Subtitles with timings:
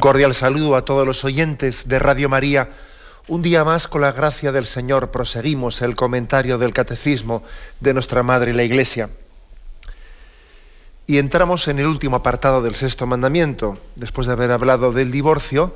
[0.00, 2.70] Un cordial saludo a todos los oyentes de Radio María.
[3.28, 7.42] Un día más, con la gracia del Señor, proseguimos el comentario del Catecismo
[7.80, 9.10] de nuestra Madre la Iglesia.
[11.06, 13.76] Y entramos en el último apartado del sexto mandamiento.
[13.94, 15.74] Después de haber hablado del divorcio,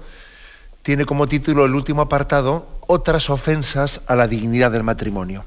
[0.83, 5.45] tiene como título el último apartado, Otras ofensas a la dignidad del matrimonio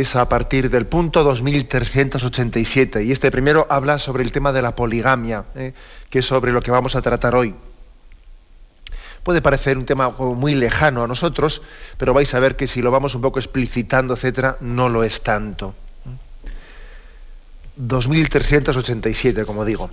[0.00, 4.74] es a partir del punto 2387 y este primero habla sobre el tema de la
[4.74, 5.74] poligamia, ¿eh?
[6.10, 7.54] que es sobre lo que vamos a tratar hoy.
[9.22, 11.62] Puede parecer un tema muy lejano a nosotros,
[11.96, 15.22] pero vais a ver que si lo vamos un poco explicitando, etcétera, no lo es
[15.22, 15.74] tanto.
[17.76, 19.90] 2387, como digo.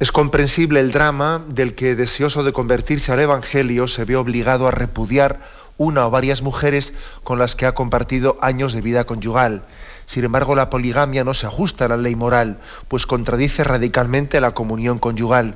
[0.00, 4.70] Es comprensible el drama del que, deseoso de convertirse al Evangelio, se ve obligado a
[4.70, 6.92] repudiar una o varias mujeres
[7.24, 9.62] con las que ha compartido años de vida conyugal.
[10.04, 14.52] Sin embargo, la poligamia no se ajusta a la ley moral, pues contradice radicalmente la
[14.52, 15.54] comunión conyugal.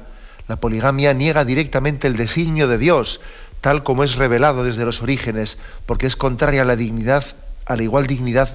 [0.49, 3.21] La poligamia niega directamente el designio de Dios,
[3.61, 7.27] tal como es revelado desde los orígenes, porque es contraria a la dignidad,
[7.67, 8.49] a la igual dignidad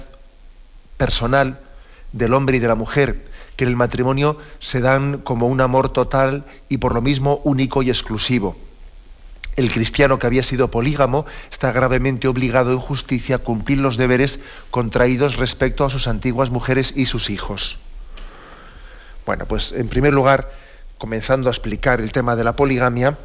[0.96, 1.60] personal
[2.12, 5.92] del hombre y de la mujer, que en el matrimonio se dan como un amor
[5.92, 8.56] total y por lo mismo único y exclusivo.
[9.56, 14.40] El cristiano que había sido polígamo está gravemente obligado en justicia a cumplir los deberes
[14.70, 17.78] contraídos respecto a sus antiguas mujeres y sus hijos.
[19.26, 20.50] Bueno, pues en primer lugar,
[20.98, 23.18] comenzando a explicar el tema de la poligamia,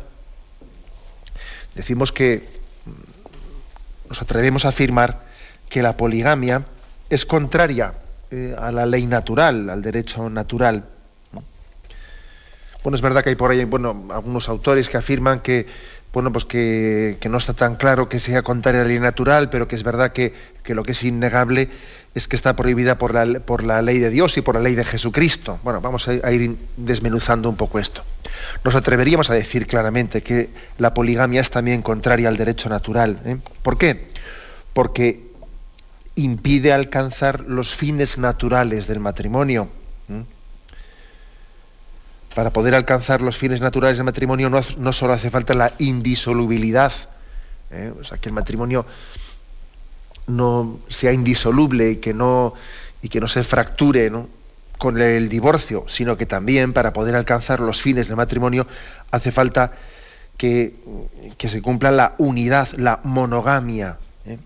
[1.73, 2.47] decimos que
[2.85, 5.25] mm, nos atrevemos a afirmar
[5.69, 6.65] que la poligamia
[7.09, 7.93] es contraria
[8.31, 10.85] eh, a la ley natural, al derecho natural.
[12.83, 15.65] Bueno, es verdad que hay por ahí bueno, algunos autores que afirman que
[16.15, 19.67] bueno, pues que, no está tan claro que sea contraria a la ley natural, pero
[19.67, 20.33] que es verdad que,
[20.67, 21.67] lo que es innegable
[22.15, 25.59] es que está prohibida por la, ley de Dios y por la ley de Jesucristo.
[25.61, 28.01] Bueno, vamos a, ir desmenuzando un poco esto.
[28.63, 33.19] Nos atreveríamos a decir claramente que la poligamia es también contraria al derecho natural.
[33.25, 33.35] ¿eh?
[33.61, 34.07] ¿Por qué?
[34.71, 35.21] Porque
[36.15, 39.67] impide alcanzar los fines naturales del matrimonio
[42.35, 46.91] para poder alcanzar los fines naturales del matrimonio no, solo hace falta la indisolubilidad,
[47.71, 47.93] ¿eh?
[47.97, 48.85] o sea, que el matrimonio
[50.27, 52.53] no sea indisoluble y que no,
[53.01, 54.11] y que no se fracture
[54.77, 58.67] con el divorcio, sino que también para poder alcanzar los fines del matrimonio
[59.11, 59.71] hace falta
[60.37, 60.75] que,
[61.39, 63.97] se cumpla la unidad, la monogamia.
[64.25, 64.39] ¿eh?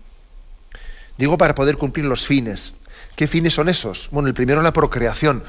[1.18, 2.72] Digo para poder cumplir los fines.
[3.16, 4.08] ¿Qué fines son esos?
[4.12, 5.42] Bueno, el primero la procreación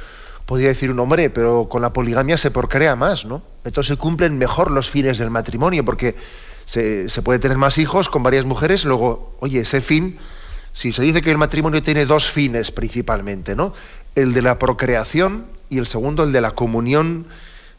[0.46, 3.41] podría decir un hombre, pero con la poligamia se procrea más, ¿no?
[3.63, 6.16] Entonces se cumplen mejor los fines del matrimonio, porque
[6.66, 10.19] se, puede tener más hijos con varias mujeres, luego, oye, ese fin,
[10.74, 13.74] si se dice que el matrimonio tiene dos fines principalmente, ¿no?
[14.16, 17.28] El de la procreación y el segundo el de la comunión,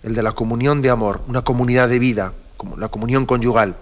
[0.02, 3.76] el de la comunión de amor, una comunidad de vida, como la comunión conyugal.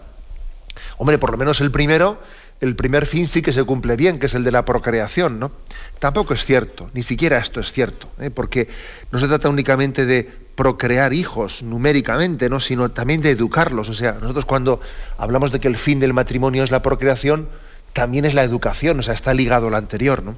[0.98, 2.20] Hombre, por lo menos el primero
[2.60, 5.50] el primer fin sí que se cumple bien, que es el de la procreación, ¿no?
[5.98, 8.30] Tampoco es cierto, ni siquiera esto es cierto, ¿eh?
[8.30, 8.68] porque
[9.10, 12.60] no se trata únicamente de procrear hijos numéricamente, ¿no?
[12.60, 13.88] sino también de educarlos.
[13.88, 14.80] O sea, nosotros cuando
[15.16, 17.48] hablamos de que el fin del matrimonio es la procreación,
[17.94, 20.36] también es la educación, o sea, está ligado a lo anterior, ¿no?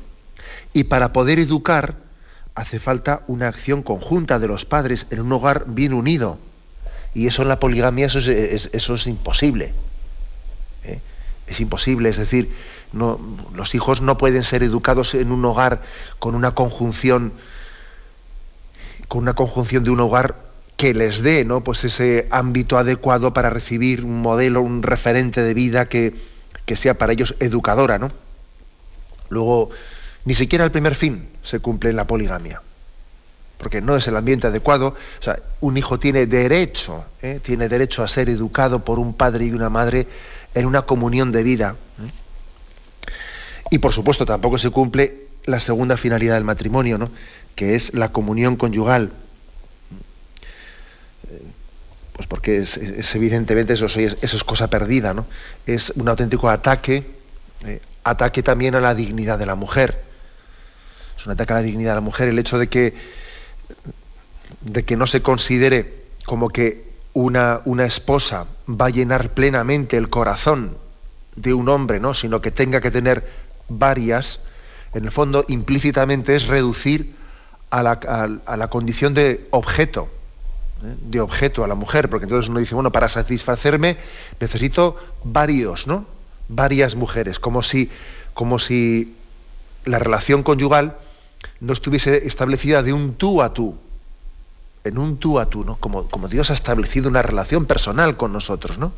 [0.73, 1.96] Y para poder educar
[2.55, 6.38] hace falta una acción conjunta de los padres en un hogar bien unido.
[7.14, 9.75] Y eso en la poligamia eso es, imposible.
[10.85, 11.00] ¿eh?
[11.52, 12.50] Es imposible, es decir,
[12.93, 13.19] no,
[13.54, 15.82] los hijos no pueden ser educados en un hogar
[16.19, 17.32] con una conjunción,
[19.08, 20.37] con una conjunción de un hogar
[20.76, 21.62] que les dé ¿no?
[21.62, 26.14] pues ese ámbito adecuado para recibir un modelo, un referente de vida que,
[26.75, 27.98] sea para ellos educadora.
[27.98, 28.10] ¿no?
[29.28, 29.70] Luego,
[30.25, 32.62] ni siquiera el primer fin se cumple en la poligamia,
[33.58, 34.96] porque no es el ambiente adecuado.
[35.20, 37.40] O sea, un hijo tiene derecho, ¿eh?
[37.43, 40.06] tiene derecho a ser educado por un padre y una madre
[40.54, 41.76] en una comunión de vida.
[42.00, 42.10] ¿eh?
[43.70, 47.10] Y por supuesto tampoco se cumple la segunda finalidad del matrimonio, ¿no?
[47.54, 49.12] que es la comunión conyugal.
[51.31, 51.43] Eh,
[52.12, 52.76] pues porque es,
[53.14, 55.26] evidentemente eso, eso, es cosa perdida, ¿no?
[55.66, 57.05] Es un auténtico ataque,
[57.64, 60.02] eh, ataque también a la dignidad de la mujer.
[61.16, 62.94] Es un ataque a la dignidad de la mujer el hecho de que
[64.60, 70.09] de que no se considere como que una, una esposa va a llenar plenamente el
[70.09, 70.76] corazón
[71.37, 72.14] de un hombre, ¿no?
[72.14, 73.26] sino que tenga que tener
[73.69, 74.41] varias,
[74.94, 77.14] en el fondo implícitamente es reducir
[77.70, 77.93] a la,
[78.44, 80.09] a la condición de objeto,
[80.85, 80.94] ¿eh?
[81.00, 83.97] de objeto a la mujer, porque entonces uno dice, bueno, para satisfacerme
[84.41, 86.05] necesito varios, ¿no?
[86.49, 87.91] Varias mujeres, como si,
[88.35, 89.17] como si
[89.85, 90.97] la relación conyugal
[91.61, 93.79] no estuviese establecida de un tú a tú,
[94.84, 95.76] en un tú a tú, ¿no?
[95.76, 98.93] Como, como Dios ha establecido una relación personal con nosotros, ¿no?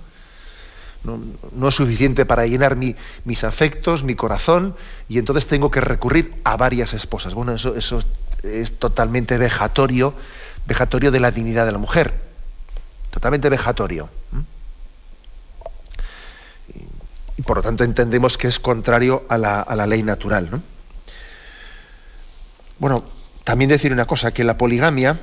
[1.04, 4.74] No, es suficiente para llenar mis afectos, mi corazón,
[5.06, 7.34] y entonces tengo que recurrir a varias esposas.
[7.34, 8.00] Bueno, eso, eso
[8.42, 10.14] es totalmente vejatorio,
[10.66, 12.14] vejatorio de la dignidad de la mujer.
[13.10, 14.08] Totalmente vejatorio.
[17.36, 20.62] Y, por lo tanto entendemos que es contrario a la, ley natural.
[22.78, 23.04] Bueno,
[23.44, 25.18] también decir una cosa, que la poligamia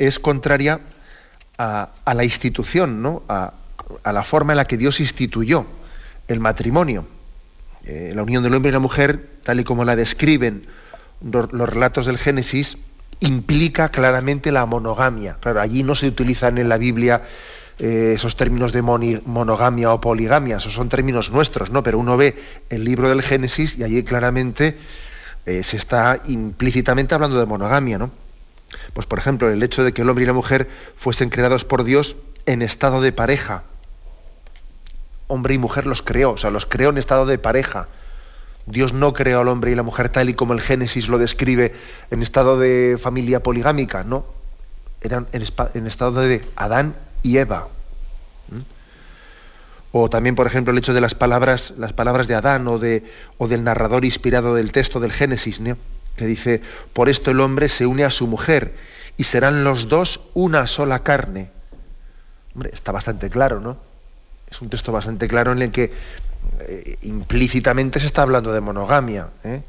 [0.00, 0.80] es contraria
[1.58, 3.22] a, la institución, ¿no?
[3.28, 3.52] A,
[4.04, 5.66] la forma en la que Dios instituyó
[6.26, 7.04] el matrimonio.
[7.84, 10.66] Eh, la unión del hombre y la mujer, tal y como la describen
[11.22, 12.78] los, relatos del Génesis,
[13.20, 15.36] implica claramente la monogamia.
[15.40, 17.22] Claro, allí no se utilizan en la Biblia
[17.78, 21.82] eh, esos términos de monogamia o poligamia, esos son términos nuestros, ¿no?
[21.82, 24.78] Pero uno ve el libro del Génesis y allí claramente
[25.44, 28.29] eh, se está implícitamente hablando de monogamia, ¿no?
[28.92, 31.84] Pues por ejemplo, el hecho de que el hombre y la mujer fuesen creados por
[31.84, 33.64] Dios en estado de pareja.
[35.26, 37.88] Hombre y mujer los creó, o sea, los creó en estado de pareja.
[38.66, 41.74] Dios no creó al hombre y la mujer tal y como el Génesis lo describe
[42.10, 44.24] en estado de familia poligámica, no.
[45.00, 47.68] Eran en, estado de Adán y Eva.
[48.48, 48.60] ¿Mm?
[49.92, 53.04] O también, por ejemplo, el hecho de las palabras, las palabras de Adán o, de,
[53.38, 55.60] o del narrador inspirado del texto del Génesis,
[56.16, 56.62] que dice,
[56.92, 58.74] por esto el hombre se une a su mujer
[59.16, 61.50] y serán los dos una sola carne.
[62.54, 63.78] Hombre, está bastante claro, ¿no?
[64.50, 65.92] Es un texto bastante claro en el que
[66.60, 69.28] eh, implícitamente se está hablando de monogamia.
[69.44, 69.62] ¿eh?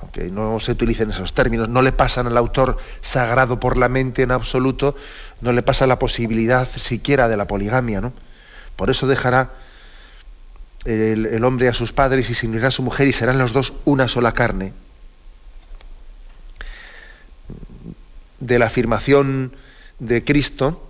[0.00, 4.22] aunque no se utilicen esos términos, no le pasan al autor sagrado por la mente
[4.22, 4.96] en absoluto,
[5.40, 8.00] no le pasa la posibilidad siquiera de la poligamia.
[8.00, 8.12] ¿no?
[8.76, 9.50] Por eso dejará
[10.84, 13.74] el, hombre a sus padres y se unirá a su mujer y serán los dos
[13.84, 14.72] una sola carne.
[18.40, 19.52] De la afirmación
[19.98, 20.82] de Cristo,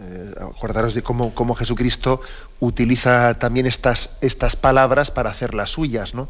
[0.00, 2.20] eh, acordaros de cómo, cómo, Jesucristo
[2.60, 6.14] utiliza también estas, estas palabras para hacerlas suyas.
[6.14, 6.28] ¿no?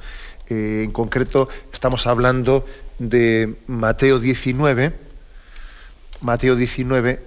[0.49, 2.67] Eh, en concreto, estamos hablando
[2.99, 4.95] de Mateo 19,
[6.21, 7.27] Mateo 19,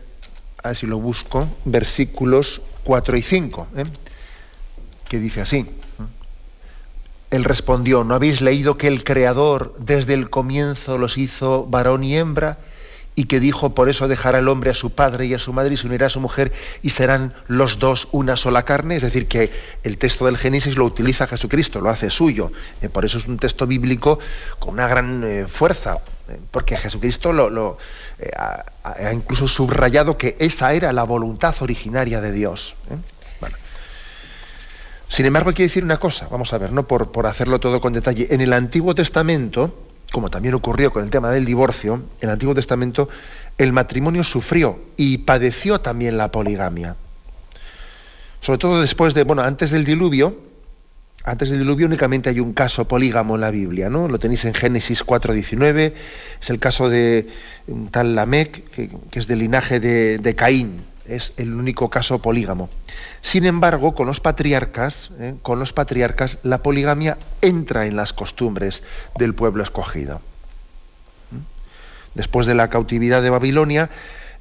[0.64, 3.84] a lo busco, versículos 4 y 5, ¿eh?
[5.08, 5.66] que dice así.
[7.32, 12.16] Él respondió, ¿no habéis leído que el Creador desde el comienzo los hizo varón y
[12.16, 12.58] hembra?
[13.18, 15.74] Y que dijo, por eso dejará el hombre a su padre y a su madre
[15.74, 16.54] y se unirá a su mujer
[16.84, 18.96] y serán los dos una sola carne.
[18.96, 19.52] Es decir, que
[19.82, 22.52] el texto del Génesis lo utiliza Jesucristo, lo hace suyo.
[22.80, 24.20] Eh, por eso es un texto bíblico
[24.60, 25.98] con una gran eh, fuerza,
[26.30, 27.80] eh, porque Jesucristo lo,
[28.38, 32.76] ha, incluso subrayado que esa era la voluntad originaria de Dios.
[35.08, 38.28] Sin embargo, quiero decir una cosa, vamos a ver, no por hacerlo todo con detalle.
[38.30, 42.56] En el Antiguo Testamento, como también ocurrió con el tema del divorcio, en el Antiguo
[42.56, 43.10] Testamento
[43.58, 46.96] el matrimonio sufrió y padeció también la poligamia.
[48.42, 50.38] Sobre todo después de, bueno, antes del diluvio,
[51.24, 54.08] antes del diluvio únicamente hay un caso polígamo en la Biblia, ¿no?
[54.08, 55.94] Lo tenéis en Génesis 4.19,
[56.42, 57.28] es el caso de
[57.92, 62.70] tal Lamec, que, es del linaje de Caín, es el único caso polígamo.
[63.22, 65.36] Sin embargo, con los patriarcas, ¿eh?
[65.42, 68.84] con los patriarcas, la poligamia entra en las costumbres
[69.18, 70.22] del pueblo escogido.
[71.32, 72.16] ¿Mm?
[72.16, 73.90] Después de la cautividad de Babilonia,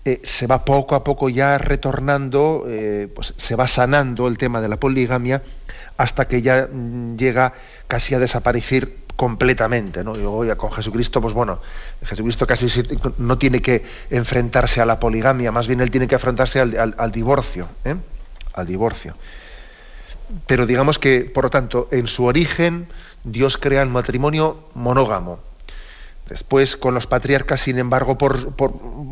[0.04, 4.60] eh, se va poco a poco ya retornando, eh, pues se va sanando el tema
[4.60, 5.42] de la poligamia
[5.96, 7.54] hasta que ya mm, llega
[7.88, 10.12] casi a desaparecer completamente, ¿no?
[10.56, 11.60] Con Jesucristo, pues bueno,
[12.04, 12.66] Jesucristo casi
[13.18, 17.68] no tiene que enfrentarse a la poligamia, más bien él tiene que enfrentarse al, divorcio,
[17.84, 17.96] ¿eh?
[18.52, 19.16] al divorcio.
[20.46, 22.88] Pero digamos que, por lo tanto, en su origen
[23.24, 25.40] Dios crea el matrimonio monógamo.
[26.28, 28.52] Después, con los patriarcas, sin embargo, por,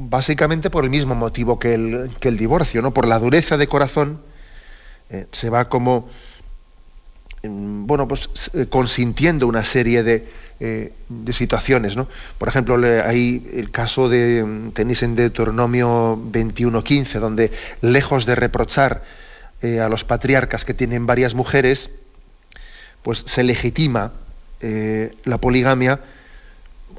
[0.08, 2.92] básicamente por el mismo motivo que el, que el, divorcio, ¿no?
[2.92, 4.20] por la dureza de corazón,
[5.10, 6.08] eh, se va como
[7.48, 10.28] bueno, pues eh, consintiendo una serie de,
[10.60, 11.96] eh, de situaciones.
[11.96, 12.08] ¿no?
[12.38, 19.02] Por ejemplo, hay el caso de, tenéis en Deuteronomio 21.15, donde lejos de reprochar
[19.62, 21.90] eh, a los patriarcas que tienen varias mujeres,
[23.02, 24.12] pues se legitima
[25.24, 26.00] la poligamia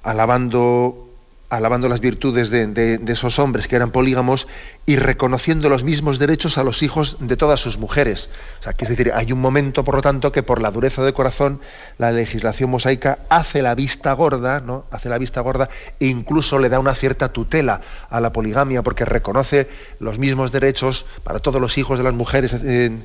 [0.04, 1.05] alabando
[1.50, 4.48] alabando las virtudes de, esos hombres que eran polígamos
[4.86, 8.30] y reconociendo los mismos derechos a los hijos de todas sus mujeres.
[8.60, 11.14] O sea, es decir, hay un momento, por lo tanto, que por la dureza de
[11.14, 11.62] corazón
[11.98, 14.86] la legislación mosaica hace la vista gorda, ¿no?
[14.92, 19.06] Hace la vista gorda e incluso le da una cierta tutela a la poligamia porque
[19.06, 23.00] reconoce los mismos derechos para todos los hijos de las mujeres de,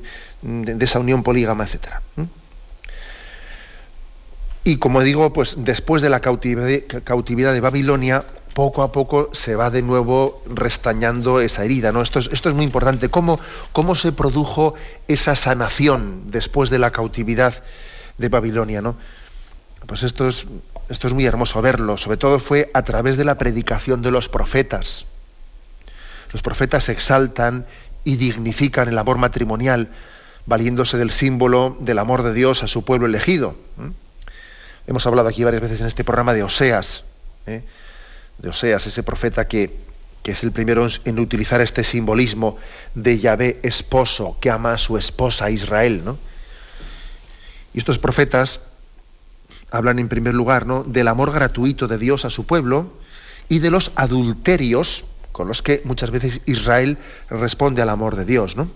[0.79, 2.01] esa unión polígama, etcétera.
[4.63, 9.69] Y como digo, pues después de la cautividad, de Babilonia, poco a poco se va
[9.69, 11.91] de nuevo restañando esa herida.
[11.91, 12.01] ¿no?
[12.01, 13.09] Esto, es, esto es muy importante.
[13.09, 13.39] ¿Cómo,
[13.71, 14.75] ¿Cómo, se produjo
[15.07, 17.63] esa sanación después de la cautividad
[18.17, 18.81] de Babilonia?
[18.81, 18.97] ¿no?
[19.87, 20.45] Pues esto es,
[20.89, 21.97] esto es muy hermoso verlo.
[21.97, 25.05] Sobre todo fue a través de la predicación de los profetas.
[26.33, 27.65] Los profetas exaltan
[28.03, 29.89] y dignifican el amor matrimonial,
[30.45, 33.55] valiéndose del símbolo del amor de Dios a su pueblo elegido.
[34.87, 37.03] Hemos hablado aquí varias veces en este programa de Oseas,
[37.45, 37.63] ¿eh?
[38.39, 39.77] de Oseas, ese profeta que,
[40.23, 42.57] que, es el primero en utilizar este simbolismo
[42.95, 46.01] de Yahvé esposo que ama a su esposa Israel.
[46.03, 46.17] ¿no?
[47.73, 48.59] Y estos profetas
[49.69, 50.83] hablan en primer lugar ¿no?
[50.83, 52.91] del amor gratuito de Dios a su pueblo
[53.49, 56.97] y de los adulterios con los que muchas veces Israel
[57.29, 58.57] responde al amor de Dios.
[58.57, 58.67] ¿no?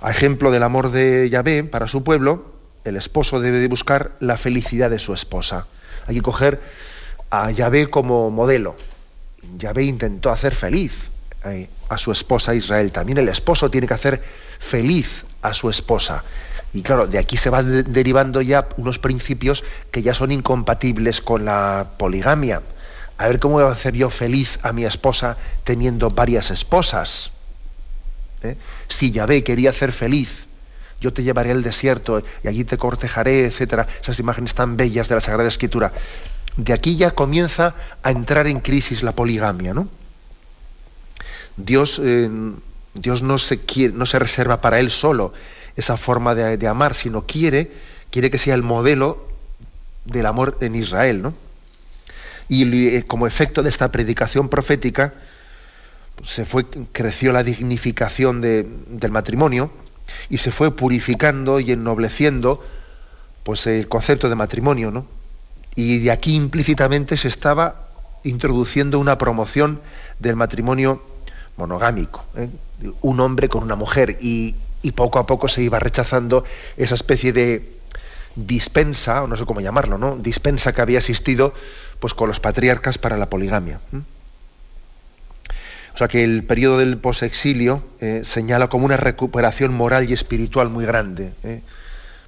[0.00, 2.57] A ejemplo del amor de Yahvé para su pueblo,
[2.88, 5.66] el esposo debe de buscar la felicidad de su esposa.
[6.06, 6.60] Hay que coger
[7.30, 8.76] a Yahvé como modelo.
[9.58, 11.10] Yahvé intentó hacer feliz
[11.44, 12.90] eh, a su esposa Israel.
[12.92, 14.22] También el esposo tiene que hacer
[14.58, 16.24] feliz a su esposa.
[16.72, 21.44] Y claro, de aquí se van derivando ya unos principios que ya son incompatibles con
[21.44, 22.62] la poligamia.
[23.16, 27.32] A ver cómo voy a hacer yo feliz a mi esposa teniendo varias esposas.
[28.42, 28.56] ¿Eh?
[28.88, 30.47] Si Yahvé quería hacer feliz
[31.00, 35.14] yo te llevaré al desierto y allí te cortejaré, etcétera, esas imágenes tan bellas de
[35.14, 35.92] la Sagrada Escritura.
[36.56, 39.88] De aquí ya comienza a entrar en crisis la poligamia, ¿no?
[41.56, 42.28] Dios, eh,
[42.94, 45.32] Dios no, se reserva para él solo
[45.76, 47.70] esa forma de, amar, sino quiere,
[48.10, 49.28] quiere que sea el modelo
[50.04, 51.34] del amor en Israel, ¿no?
[52.48, 55.14] Y eh, como efecto de esta predicación profética,
[56.24, 59.70] se fue, creció la dignificación del matrimonio,
[60.28, 62.64] y se fue purificando y ennobleciendo
[63.42, 65.06] pues el concepto de matrimonio, ¿no?
[65.74, 67.88] Y de aquí implícitamente se estaba
[68.24, 69.80] introduciendo una promoción
[70.18, 71.02] del matrimonio
[71.56, 72.48] monogámico, ¿eh?
[73.00, 74.56] un hombre con una mujer, y,
[74.94, 76.44] poco a poco se iba rechazando
[76.76, 77.76] esa especie de
[78.36, 80.16] dispensa, o no sé cómo llamarlo, ¿no?
[80.16, 81.52] Dispensa que había existido
[82.00, 83.80] pues con los patriarcas para la poligamia.
[85.98, 90.68] O sea que el periodo del posexilio eh, señala como una recuperación moral y espiritual
[90.68, 91.60] muy grande, eh,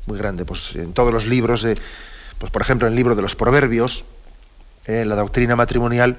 [0.07, 0.45] muy grande.
[0.45, 1.65] Pues en todos los libros,
[2.39, 4.05] pues por ejemplo en el libro de los Proverbios,
[4.87, 6.19] eh, la doctrina matrimonial,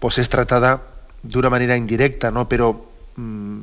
[0.00, 0.82] pues es tratada
[1.22, 2.48] de una manera indirecta, ¿no?
[2.48, 3.60] Pero mm,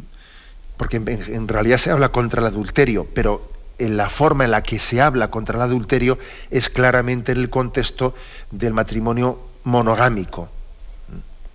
[0.78, 4.80] porque en, realidad se habla contra el adulterio, pero en la forma en la que
[4.80, 6.18] se habla contra el adulterio
[6.52, 8.16] es claramente en el contexto
[8.52, 10.48] del matrimonio monogámico.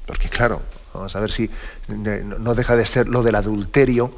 [0.05, 0.61] Porque claro,
[0.95, 1.51] Vamos a ver si
[1.89, 4.13] no deja de ser lo del adulterio,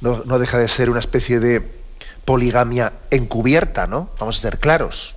[0.00, 1.62] no, deja de ser una especie de
[2.24, 4.10] poligamia encubierta, ¿no?
[4.18, 5.16] Vamos a ser claros.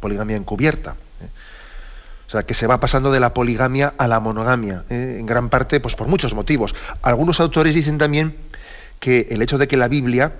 [0.00, 0.96] Poligamia encubierta.
[1.20, 1.28] ¿eh?
[2.26, 5.16] O sea, que se va pasando de la poligamia a la monogamia, ¿eh?
[5.18, 6.74] en gran parte pues por muchos motivos.
[7.02, 8.36] Algunos autores dicen también
[9.00, 10.32] que el hecho de que la Biblia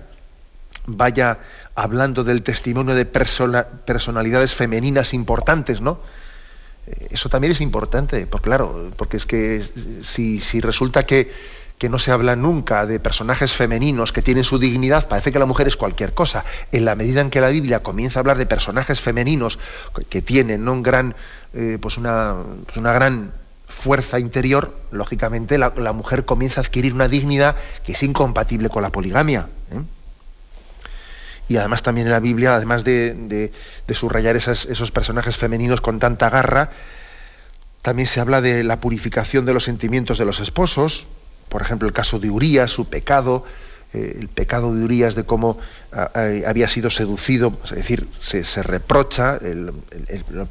[0.86, 1.38] vaya
[1.74, 5.98] hablando del testimonio de personalidades femeninas importantes, ¿no?
[7.10, 9.62] Eso también es importante, porque claro, porque es que
[10.02, 11.30] si, resulta que,
[11.88, 15.66] no se habla nunca de personajes femeninos que tienen su dignidad, parece que la mujer
[15.66, 16.42] es cualquier cosa.
[16.72, 19.58] En la medida en que la Biblia comienza a hablar de personajes femeninos
[20.08, 21.14] que tienen un gran,
[21.52, 23.32] eh, pues una, pues una gran
[23.66, 28.90] fuerza interior, lógicamente la, mujer comienza a adquirir una dignidad que es incompatible con la
[28.90, 29.48] poligamia.
[29.70, 29.82] ¿eh?
[31.48, 33.52] Y además también en la Biblia, además de,
[33.92, 36.70] subrayar esos personajes femeninos con tanta garra,
[37.82, 41.06] también se habla de la purificación de los sentimientos de los esposos,
[41.50, 43.44] por ejemplo el caso de Urías, su pecado,
[43.92, 45.58] eh, el pecado de Urías de cómo
[45.92, 49.72] había sido seducido, es decir, se, reprocha el,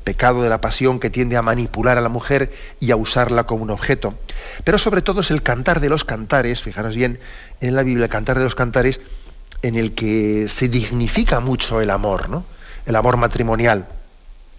[0.04, 3.64] pecado de la pasión que tiende a manipular a la mujer y a usarla como
[3.64, 4.14] un objeto.
[4.64, 7.20] Pero sobre todo es el cantar de los cantares, fijaros bien,
[7.60, 9.02] en la Biblia el cantar de los cantares
[9.64, 12.46] en el que se dignifica mucho el amor, ¿no?
[12.86, 13.88] El amor matrimonial.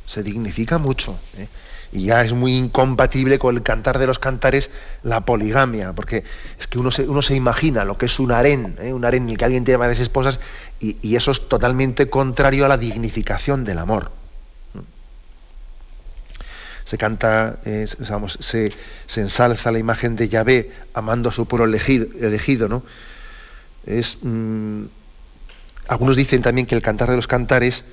[0.07, 1.17] Se dignifica mucho.
[1.37, 1.47] ¿eh?
[1.93, 4.71] Y ya es muy incompatible con el cantar de los cantares
[5.03, 6.25] la poligamia, porque
[6.59, 8.93] es que uno se, se imagina lo que es un harén, ¿eh?
[8.93, 10.41] un harén en el que alguien tiene varias esposas,
[10.81, 14.11] y, y eso es totalmente contrario a la dignificación del amor.
[16.85, 17.59] se canta,
[18.41, 18.73] se,
[19.17, 22.83] ensalza la imagen de Yahvé amando a su pueblo elegido, elegido ¿no?
[23.87, 24.85] Es, mm,
[25.88, 27.85] algunos dicen también que el cantar de los cantares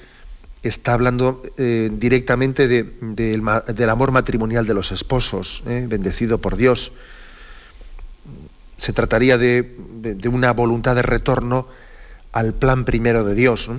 [0.64, 5.86] está hablando eh, directamente del amor matrimonial de los esposos, ¿eh?
[5.88, 6.92] bendecido por Dios.
[8.78, 9.76] Se trataría de,
[10.32, 11.68] una voluntad de retorno
[12.32, 13.70] al plan primero de Dios.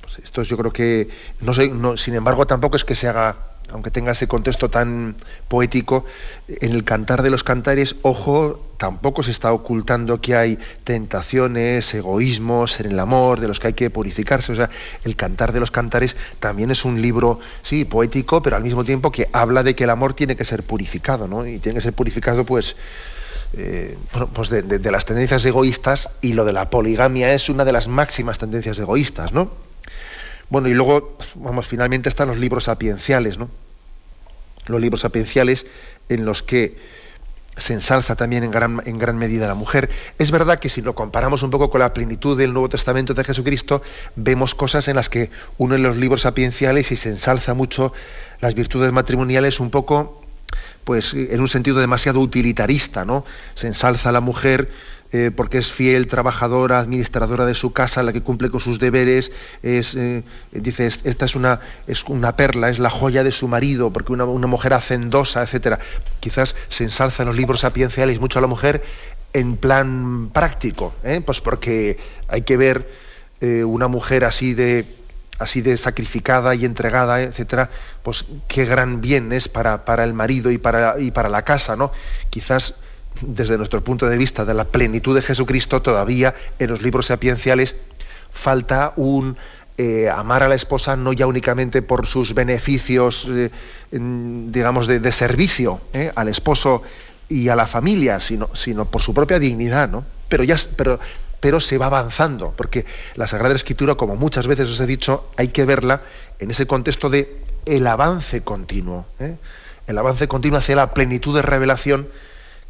[0.00, 1.08] Pues esto yo creo que,
[1.40, 5.16] no sé, sin embargo, tampoco es que se haga aunque tenga ese contexto tan
[5.48, 6.04] poético,
[6.48, 12.80] en el cantar de los cantares, ojo, tampoco se está ocultando que hay tentaciones, egoísmos
[12.80, 14.52] en el amor, de los que hay que purificarse.
[14.52, 14.70] O sea,
[15.04, 19.10] el cantar de los cantares también es un libro, sí, poético, pero al mismo tiempo
[19.10, 21.46] que habla de que el amor tiene que ser purificado, ¿no?
[21.46, 22.76] Y tiene que ser purificado, pues,
[23.54, 23.96] eh,
[24.34, 27.88] pues de, de las tendencias egoístas, y lo de la poligamia es una de las
[27.88, 29.50] máximas tendencias egoístas, ¿no?
[30.50, 33.48] Bueno, y luego, vamos, finalmente están los libros sapienciales, ¿no?
[34.66, 35.66] Los libros sapienciales
[36.08, 36.76] en los que
[37.56, 39.90] se ensalza también en gran, en gran medida la mujer.
[40.18, 43.24] Es verdad que si lo comparamos un poco con la plenitud del Nuevo Testamento de
[43.24, 43.82] Jesucristo,
[44.16, 47.92] vemos cosas en las que uno en los libros sapienciales y se ensalza mucho
[48.40, 50.22] las virtudes matrimoniales un poco,
[50.84, 53.24] pues en un sentido demasiado utilitarista, ¿no?
[53.54, 54.70] Se ensalza la mujer
[55.16, 59.30] eh, porque es fiel, trabajadora, administradora de su casa, la que cumple con sus deberes,
[59.62, 63.92] es, eh, dice, esta es una, es una perla, es la joya de su marido,
[63.92, 65.78] porque una, mujer hacendosa, etc.
[66.18, 68.82] Quizás se ensalza en los libros sapienciales mucho a la mujer
[69.32, 71.22] en plan práctico, ¿eh?
[71.24, 73.04] pues porque hay que ver
[73.40, 74.84] una mujer así de
[75.38, 77.70] así de sacrificada y entregada, etcétera,
[78.02, 81.76] pues qué gran bien es para, para el marido y para, y para la casa,
[81.76, 81.92] ¿no?
[82.30, 82.74] Quizás
[83.20, 87.76] desde nuestro punto de vista de la plenitud de Jesucristo, todavía en los libros sapienciales
[88.32, 89.36] falta un
[89.76, 93.50] eh, amar a la esposa no ya únicamente por sus beneficios, eh,
[93.90, 96.82] digamos, de, servicio eh, al esposo
[97.28, 100.04] y a la familia, sino, sino por su propia dignidad, ¿no?
[100.28, 101.00] Pero, ya, pero,
[101.40, 105.48] pero se va avanzando, porque la Sagrada Escritura, como muchas veces os he dicho, hay
[105.48, 106.02] que verla
[106.38, 109.06] en ese contexto de el avance continuo,
[109.88, 112.06] el avance continuo hacia la plenitud de revelación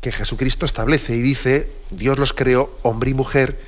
[0.04, 3.58] que Jesucristo establece y dice, Dios los creó hombre y mujer,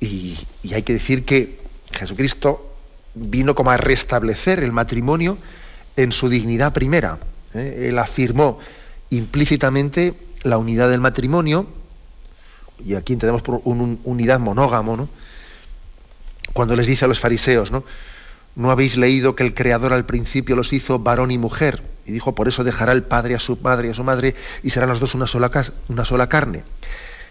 [0.00, 0.36] y,
[0.72, 1.60] hay que decir que
[1.92, 2.74] Jesucristo
[3.14, 5.38] vino como a restablecer el matrimonio
[5.94, 7.20] en su dignidad primera.
[7.54, 7.86] ¿eh?
[7.88, 8.58] Él afirmó
[9.10, 11.68] implícitamente la unidad del matrimonio,
[12.84, 15.08] y aquí entendemos por unidad monógamo, ¿no?
[16.52, 17.84] cuando les dice a los fariseos, ¿no?
[18.56, 21.82] ¿No habéis leído que el Creador al principio los hizo varón y mujer?
[22.06, 24.70] Y dijo, por eso dejará el padre a su padre y a su madre y
[24.70, 26.62] serán los dos una sola, carne.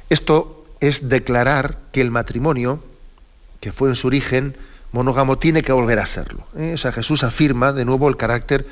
[0.09, 2.83] Esto es declarar que el matrimonio,
[3.61, 4.57] que fue en su origen
[4.91, 6.45] monógamo, tiene que volver a serlo.
[6.57, 6.73] ¿eh?
[6.73, 8.67] O sea, Jesús afirma de nuevo el carácter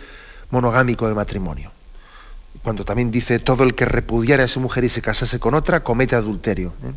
[0.49, 1.71] monogámico del matrimonio.
[2.63, 5.83] Cuando también dice, todo el que repudiara a su mujer y se casase con otra,
[5.83, 6.73] comete adulterio.
[6.83, 6.91] ¿eh?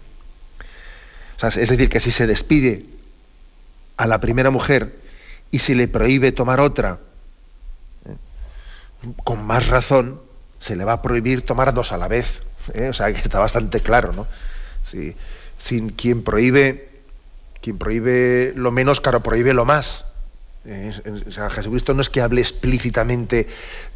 [1.46, 2.86] es decir, que si se despide
[3.96, 5.03] a la primera mujer
[5.54, 6.98] y si le prohíbe tomar otra,
[9.22, 10.20] con más razón
[10.58, 12.42] se le va a prohibir tomar dos a la vez.
[12.74, 12.88] ¿eh?
[12.88, 14.26] O sea, que está bastante claro, ¿no?
[14.82, 15.14] Si,
[15.92, 16.88] quien prohíbe,
[17.62, 20.04] quien prohíbe lo menos, claro, prohíbe lo más.
[21.28, 23.46] O sea, Jesucristo no es que hable explícitamente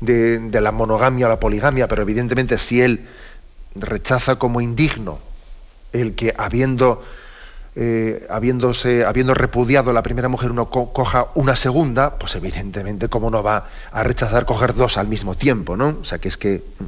[0.00, 3.08] de, de la monogamia o la poligamia, pero evidentemente si él
[3.74, 5.18] rechaza como indigno
[5.92, 7.02] el que habiendo
[7.80, 13.44] eh, habiéndose, habiendo repudiado la primera mujer, uno coja una segunda, pues evidentemente, ¿cómo no
[13.44, 15.76] va a rechazar coger dos al mismo tiempo?
[15.76, 15.98] ¿no?
[16.00, 16.64] O sea, que es que.
[16.80, 16.84] Mm.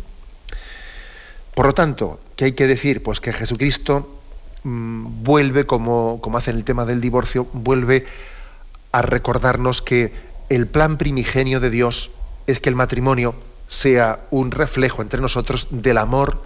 [1.54, 3.04] Por lo tanto, ¿qué hay que decir?
[3.04, 4.18] Pues que Jesucristo
[4.64, 8.06] mm, vuelve, como, como hace en el tema del divorcio, vuelve
[8.90, 10.12] a recordarnos que
[10.48, 12.10] el plan primigenio de Dios
[12.48, 13.36] es que el matrimonio
[13.68, 16.42] sea un reflejo entre nosotros del amor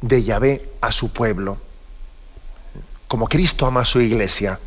[0.00, 1.58] de Yahvé a su pueblo
[3.08, 4.60] como Cristo ama a su iglesia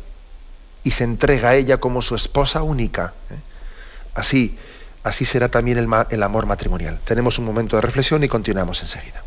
[0.84, 3.14] y se entrega a ella como su esposa única.
[3.30, 3.36] ¿eh?
[4.14, 4.58] Así,
[5.04, 6.98] así será también el, el amor matrimonial.
[7.04, 9.22] Tenemos un momento de reflexión y continuamos enseguida.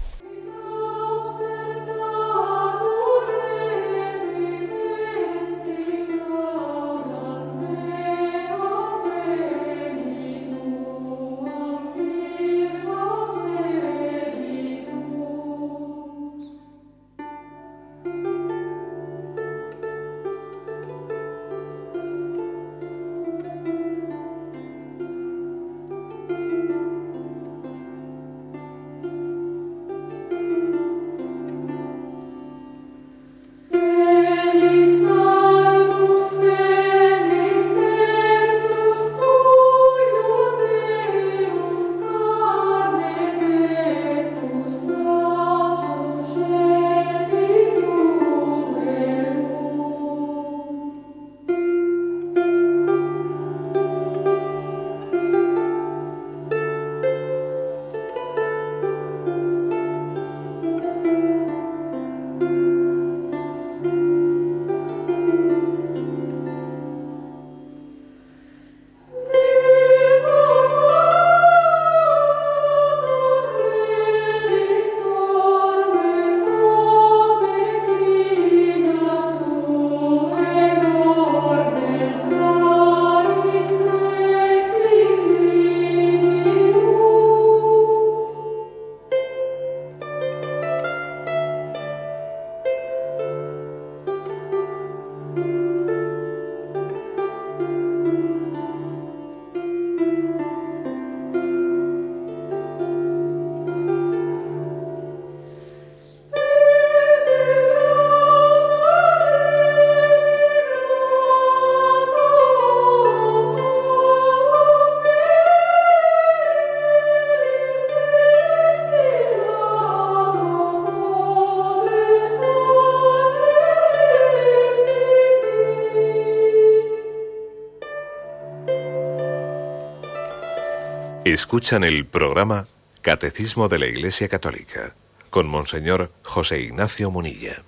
[131.36, 132.66] Escuchan el programa
[133.02, 134.96] Catecismo de la Iglesia Católica
[135.30, 137.62] con Monseñor José Ignacio Munilla.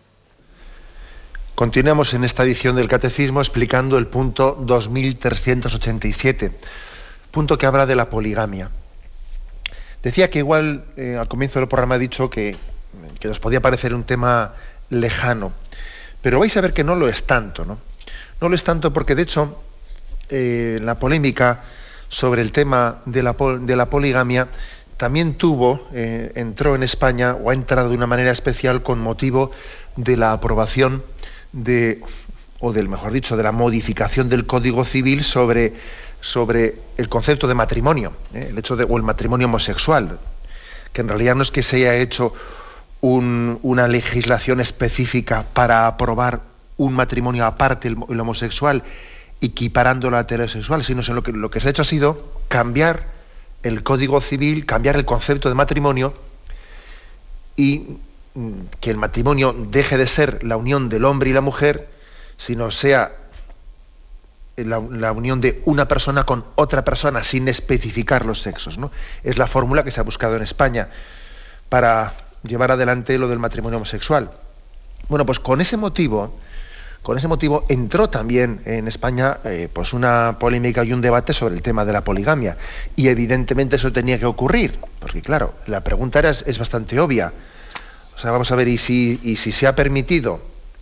[1.54, 6.54] Continuamos en esta edición del Catecismo explicando el punto 2387,
[7.30, 8.72] punto que habla de la poligamia.
[10.02, 12.56] Decía que igual eh, al comienzo del programa he dicho que,
[13.20, 14.54] que nos podía parecer un tema
[14.90, 15.52] lejano,
[16.22, 17.80] pero vais a ver que no lo es tanto, ¿no?
[18.40, 19.62] No lo es tanto porque de hecho
[20.30, 21.66] eh, la polémica
[22.10, 24.48] sobre el tema de la, de la poligamia
[24.98, 29.52] también tuvo, eh, entró en España o ha entrado de una manera especial con motivo
[29.96, 31.04] de la aprobación
[31.54, 32.02] de,
[32.60, 35.74] o del mejor dicho, de la modificación del Código Civil sobre,
[36.20, 40.20] sobre el concepto de matrimonio, eh, el hecho de, o el matrimonio homosexual,
[40.94, 42.34] que en realidad no es que se haya hecho
[43.00, 46.42] una legislación específica para aprobar
[46.78, 48.84] un matrimonio aparte, el homosexual,
[49.42, 53.18] equiparando la heterosexual, sino que lo, que lo que se ha hecho ha sido cambiar
[53.64, 56.14] el código civil, cambiar el concepto de matrimonio
[57.56, 57.98] y
[58.34, 61.90] mm, que el matrimonio deje de ser la unión del hombre y la mujer,
[62.38, 63.16] sino sea
[64.56, 68.78] la, la, unión de una persona con otra persona sin especificar los sexos.
[68.78, 68.92] ¿no?
[69.24, 70.90] Es la fórmula que se ha buscado en España
[71.70, 74.32] para llevar adelante lo del matrimonio homosexual.
[75.10, 76.38] Bueno, pues con ese motivo,
[77.02, 81.56] con ese motivo entró también en España eh, pues una polémica y un debate sobre
[81.56, 82.58] el tema de la poligamia.
[82.96, 87.32] Y evidentemente eso tenía que ocurrir, porque claro, la pregunta era, es bastante obvia.
[88.16, 90.42] O sea, vamos a ver, y si, y si se ha permitido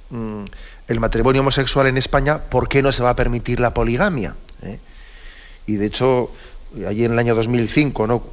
[0.10, 0.46] mmm,
[0.88, 4.36] el matrimonio homosexual en España, ¿por qué no se va a permitir la poligamia?
[4.62, 4.80] ¿Eh?
[5.68, 6.32] Y de hecho,
[6.88, 8.24] allí en el año 2005, ¿no?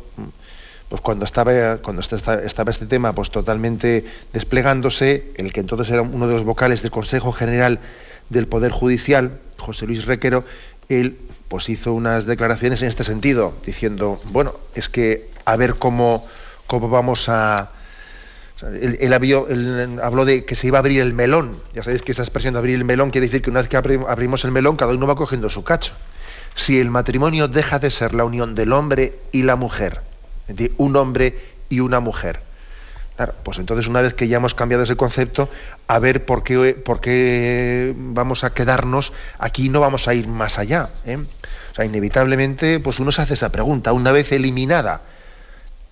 [0.93, 6.27] Pues cuando estaba, cuando estaba este tema pues totalmente desplegándose, el que entonces era uno
[6.27, 7.81] de los vocales del Consejo General
[8.29, 10.45] del Poder Judicial, José Luis Requero,
[10.91, 11.17] él
[11.49, 16.29] pues hizo unas declaraciones en este sentido, diciendo, bueno, es que a ver cómo,
[16.67, 17.71] cómo vamos a...
[18.61, 21.57] él, habló de que se iba a abrir el melón.
[21.73, 23.79] Ya sabéis que esa expresión de abrir el melón quiere decir que una vez que
[23.79, 25.95] abrimos el melón, cada uno va cogiendo su cacho.
[26.55, 30.12] Si el matrimonio deja de ser la unión del hombre y la mujer,
[30.53, 31.39] de un hombre
[31.69, 32.41] y una mujer.
[33.17, 35.51] Claro, pues entonces una vez que ya hemos cambiado ese concepto,
[35.87, 40.59] a ver por qué, por qué vamos a quedarnos aquí, no vamos a ir más
[40.59, 40.89] allá.
[41.05, 41.19] ¿eh?
[41.19, 45.03] O sea, inevitablemente, pues uno se hace esa pregunta, una vez eliminada,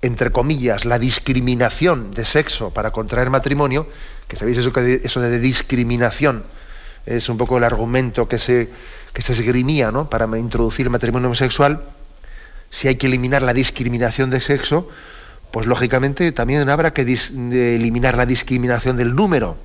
[0.02, 3.86] entre comillas, la discriminación de sexo para contraer matrimonio,
[4.26, 6.44] que sabéis eso, que, eso de discriminación,
[7.04, 8.70] es un poco el argumento que se,
[9.12, 10.08] que se esgrimía ¿no?
[10.08, 11.82] para introducir matrimonio homosexual,
[12.70, 14.88] si hay que eliminar la discriminación de sexo,
[15.50, 19.56] pues lógicamente también habrá que eliminar la discriminación del número,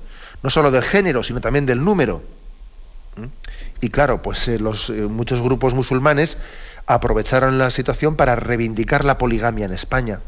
[0.42, 2.24] no solo del género, sino también del número.
[3.82, 6.38] Y claro, pues eh, los, eh, muchos grupos musulmanes
[6.86, 10.20] aprovecharon la situación para reivindicar la poligamia en España.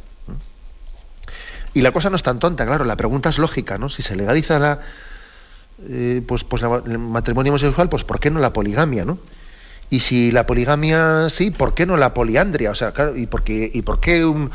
[1.73, 3.89] Y la cosa no es tan tonta, claro, la pregunta es lógica, ¿no?
[3.89, 4.79] Si se legaliza la,
[5.87, 9.19] eh, pues, pues la, el matrimonio homosexual, pues ¿por qué no la poligamia, no?
[9.89, 12.71] Y si la poligamia sí, ¿por qué no la poliandria?
[12.71, 14.51] O sea, claro, ¿y por qué, y por qué un,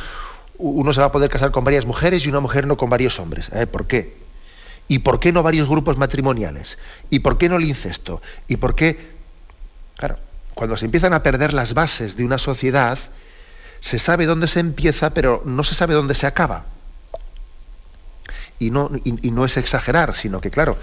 [0.58, 3.18] uno se va a poder casar con varias mujeres y una mujer no con varios
[3.18, 3.48] hombres?
[3.54, 3.66] ¿Eh?
[3.66, 4.16] ¿Por qué?
[4.88, 6.78] ¿Y por qué no varios grupos matrimoniales?
[7.08, 8.20] ¿Y por qué no el incesto?
[8.46, 9.12] ¿Y por qué?
[9.96, 10.18] Claro,
[10.54, 12.98] cuando se empiezan a perder las bases de una sociedad,
[13.80, 16.66] se sabe dónde se empieza, pero no se sabe dónde se acaba.
[18.58, 20.76] Y no, y no es exagerar, sino que, claro,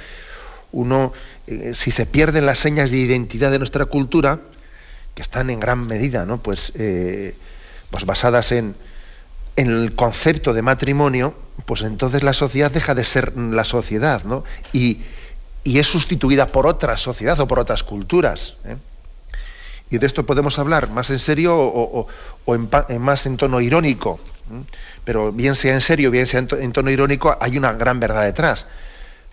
[0.72, 1.14] uno,
[1.48, 4.40] eh, si se pierden las señas de identidad de nuestra cultura,
[5.16, 6.42] que están en gran medida, ¿no?
[6.42, 7.36] pues, eh,
[7.92, 8.76] pues basadas en,
[9.56, 11.34] en, el concepto de matrimonio,
[11.66, 14.44] pues entonces la sociedad deja de ser la sociedad, ¿no?
[14.72, 15.02] Y,
[15.64, 18.56] y es sustituida por otra sociedad o por otras culturas.
[18.66, 18.78] ¿eh?
[19.90, 22.08] Y de esto podemos hablar más en serio o, o,
[22.46, 22.70] o en,
[23.02, 24.20] más en tono irónico.
[25.04, 28.68] Pero bien sea en serio, bien sea en tono irónico, hay una gran verdad detrás.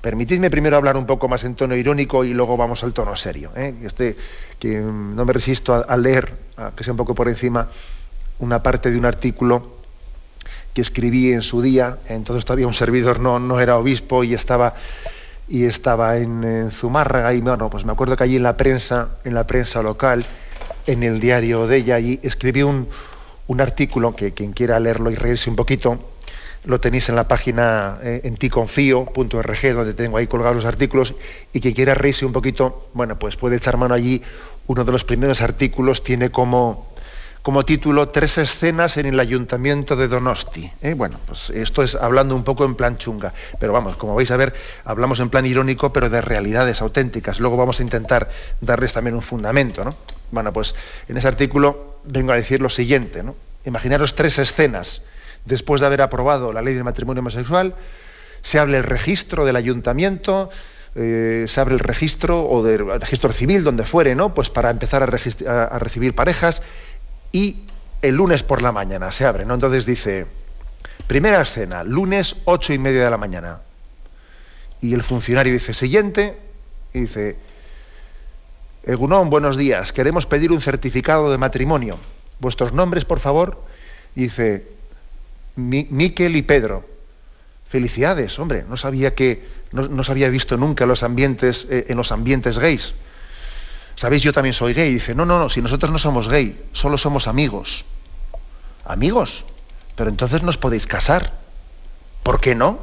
[0.06, 3.50] Permitidme primero hablar un poco más en tono irónico y luego vamos al tono serio.
[3.56, 3.74] ¿eh?
[3.82, 4.16] Este,
[4.56, 6.32] que no me resisto a, leer,
[6.76, 7.68] que sea un poco por encima,
[8.38, 9.78] una parte de un artículo
[10.72, 11.98] que escribí en su día.
[12.08, 14.74] Entonces todavía un servidor no, no era obispo y estaba
[15.48, 19.08] y estaba en, en, Zumárraga y bueno, pues me acuerdo que allí en la prensa,
[19.24, 20.24] en la prensa local,
[20.86, 22.86] en el diario de ella, allí escribí un
[23.58, 25.98] artículo que quien quiera leerlo y reírse un poquito,
[26.66, 31.14] lo tenéis en la página eh, en ticonfío.org, donde tengo ahí colgados los artículos,
[31.52, 34.22] y que quiera reírse un poquito, bueno, pues puede echar mano allí.
[34.66, 36.88] Uno de los primeros artículos tiene como,
[37.42, 40.72] como título Tres escenas en el ayuntamiento de Donosti.
[40.82, 40.94] ¿eh?
[40.94, 44.36] Bueno, pues esto es hablando un poco en plan chunga, pero vamos, como vais a
[44.36, 44.52] ver,
[44.84, 47.38] hablamos en plan irónico, pero de realidades auténticas.
[47.38, 48.28] Luego vamos a intentar
[48.60, 49.94] darles también un fundamento, ¿no?
[50.32, 50.74] Bueno, pues
[51.08, 53.36] en ese artículo vengo a decir lo siguiente, ¿no?
[53.64, 55.02] Imaginaros tres escenas.
[55.46, 57.74] Después de haber aprobado la ley del matrimonio homosexual,
[58.42, 60.50] se abre el registro del ayuntamiento,
[60.94, 64.34] eh, se abre el registro o del registro civil, donde fuere, ¿no?
[64.34, 66.62] Pues para empezar a, recibir parejas
[67.32, 67.62] y
[68.02, 69.54] el lunes por la mañana se abre, ¿no?
[69.54, 70.26] Entonces dice,
[71.06, 73.60] primera escena, lunes ocho y media de la mañana.
[74.80, 76.38] Y el funcionario dice, siguiente,
[76.92, 77.36] y dice,
[78.84, 81.98] Egunón, buenos días, queremos pedir un certificado de matrimonio.
[82.38, 83.60] Vuestros nombres, por favor.
[84.14, 84.75] dice,
[85.56, 86.84] Miquel y Pedro.
[87.66, 92.12] Felicidades, hombre, no sabía que, no, se había visto nunca los ambientes, eh, en los
[92.12, 92.94] ambientes gays.
[93.96, 94.92] Sabéis, yo también soy gay.
[94.92, 97.86] dice, no, no, no, si nosotros no somos gay, solo somos amigos.
[98.84, 99.44] ¿Amigos?
[99.96, 101.32] Pero entonces nos podéis casar.
[102.22, 102.78] ¿Por qué no?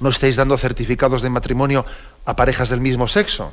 [0.00, 1.84] ¿No estáis dando certificados de matrimonio
[2.24, 3.52] a parejas del mismo sexo?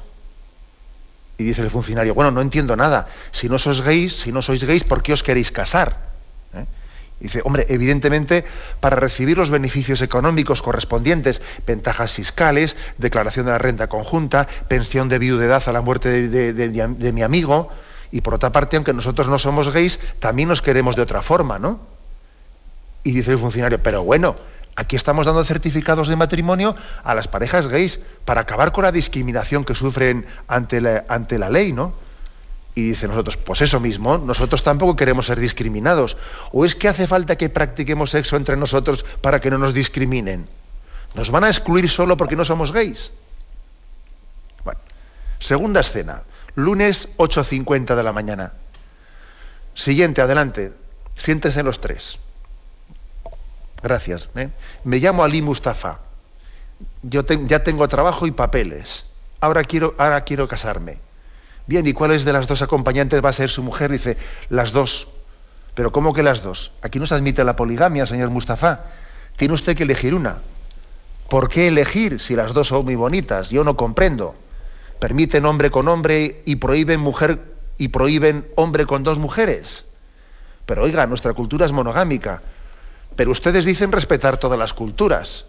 [1.37, 3.09] Y dice el funcionario, bueno, no entiendo nada.
[3.31, 5.97] Si no sois gays, si no sois gays, ¿por qué os queréis casar?
[6.53, 6.65] ¿Eh?
[7.21, 8.45] Dice, hombre, evidentemente
[8.79, 15.19] para recibir los beneficios económicos correspondientes, ventajas fiscales, declaración de la renta conjunta, pensión de
[15.19, 17.69] viudedad a la muerte de, mi amigo,
[18.11, 21.59] y por otra parte, aunque nosotros no somos gays, también nos queremos de otra forma,
[21.59, 21.79] ¿no?
[23.03, 24.35] Y dice el funcionario, pero bueno,
[24.77, 29.65] Aquí estamos dando certificados de matrimonio a las parejas gays para acabar con la discriminación
[29.65, 31.93] que sufren ante la, ante la ley, ¿no?
[32.73, 36.17] Y dice nosotros, pues eso mismo, nosotros tampoco queremos ser discriminados.
[36.51, 40.47] ¿O es que hace falta que practiquemos sexo entre nosotros para que no nos discriminen?
[41.13, 43.11] ¿Nos van a excluir solo porque no somos gays?
[44.63, 44.79] Bueno,
[45.39, 46.23] segunda escena,
[46.55, 48.53] lunes 8.50 de la mañana.
[49.73, 50.73] Siguiente, adelante,
[51.17, 52.19] siéntense los tres.
[53.83, 54.29] Gracias.
[54.35, 54.49] ¿eh?
[54.83, 55.99] Me llamo Ali Mustafa.
[57.03, 59.05] Yo ya tengo trabajo y papeles.
[59.41, 60.99] Ahora quiero, ahora quiero casarme.
[61.71, 63.93] Bien, ¿y cuáles de las dos acompañantes va a ser su mujer?
[63.93, 64.17] Dice,
[64.49, 65.07] las dos.
[65.73, 66.73] Pero ¿cómo que las dos?
[66.81, 68.87] Aquí no se admite la poligamia, señor Mustafa.
[69.37, 70.39] Tiene usted que elegir una.
[71.29, 73.51] ¿Por qué elegir si las dos son muy bonitas?
[73.51, 74.35] Yo no comprendo.
[74.99, 77.39] Permiten hombre con hombre y prohíben mujer
[77.77, 79.85] y prohíben hombre con dos mujeres.
[80.65, 82.41] Pero oiga, nuestra cultura es monogámica.
[83.15, 85.45] Pero ustedes dicen respetar todas las culturas.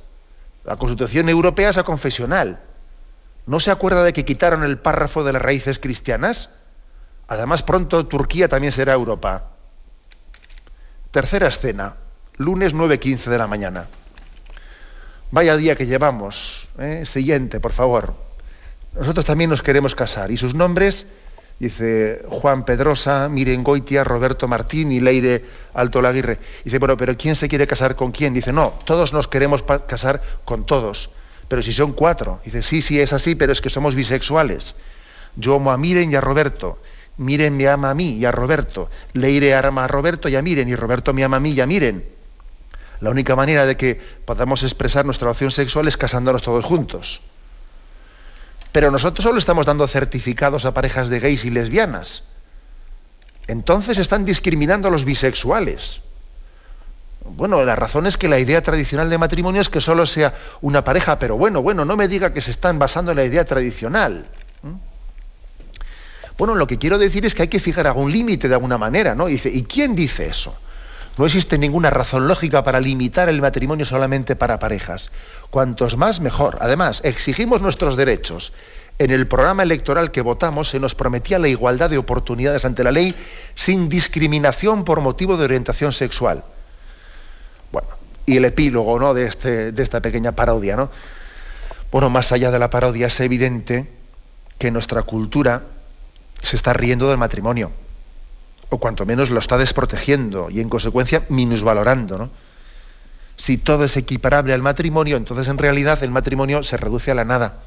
[0.64, 2.60] La Constitución Europea es confesional.
[3.46, 6.50] ¿No se acuerda de que quitaron el párrafo de las raíces cristianas?
[7.26, 9.50] Además, pronto Turquía también será Europa.
[11.10, 11.96] Tercera escena,
[12.36, 13.86] lunes 9.15 de la mañana.
[15.30, 16.68] Vaya día que llevamos.
[16.78, 17.04] ¿eh?
[17.04, 18.14] Siguiente, por favor.
[18.94, 20.30] Nosotros también nos queremos casar.
[20.30, 21.06] ¿Y sus nombres?
[21.58, 26.38] dice Juan Pedrosa, Miren Goitia, Roberto Martín y Leire Alto Laguirre.
[26.64, 28.34] Dice, bueno, pero ¿quién se quiere casar con quién?
[28.34, 31.10] Dice, no, todos nos queremos casar con todos.
[31.52, 32.40] Pero si son cuatro.
[32.46, 34.74] Dice, sí, sí, es así, pero es que somos bisexuales.
[35.36, 36.78] Yo amo a Miren y a Roberto.
[37.18, 38.88] Miren me ama a mí y a Roberto.
[39.12, 40.70] Leire ama a Roberto y a Miren.
[40.70, 42.06] Y Roberto me ama a mí y a Miren.
[43.00, 47.20] La única manera de que podamos expresar nuestra opción sexual es casándonos todos juntos.
[48.72, 52.22] Pero nosotros solo estamos dando certificados a parejas de gays y lesbianas.
[53.46, 56.00] Entonces están discriminando a los bisexuales.
[57.24, 60.82] Bueno, la razón es que la idea tradicional de matrimonio es que solo sea una
[60.84, 64.26] pareja, pero bueno, bueno, no me diga que se están basando en la idea tradicional.
[66.38, 69.14] Bueno, lo que quiero decir es que hay que fijar algún límite de alguna manera,
[69.14, 69.26] ¿no?
[69.26, 70.56] dice, ¿y quién dice eso?
[71.18, 75.10] No existe ninguna razón lógica para limitar el matrimonio solamente para parejas.
[75.50, 76.56] Cuantos más, mejor.
[76.60, 78.52] Además, exigimos nuestros derechos.
[78.98, 82.92] En el programa electoral que votamos se nos prometía la igualdad de oportunidades ante la
[82.92, 83.14] ley
[83.54, 86.44] sin discriminación por motivo de orientación sexual.
[87.72, 87.88] Bueno,
[88.26, 89.14] y el epílogo ¿no?
[89.14, 90.76] de, este, de esta pequeña parodia.
[90.76, 90.90] ¿no?
[91.90, 93.88] Bueno, más allá de la parodia es evidente
[94.58, 95.62] que nuestra cultura
[96.42, 97.72] se está riendo del matrimonio
[98.68, 102.16] o cuanto menos lo está desprotegiendo y en consecuencia minusvalorando.
[102.16, 102.30] ¿no?
[103.36, 107.24] Si todo es equiparable al matrimonio, entonces en realidad el matrimonio se reduce a la
[107.24, 107.58] nada.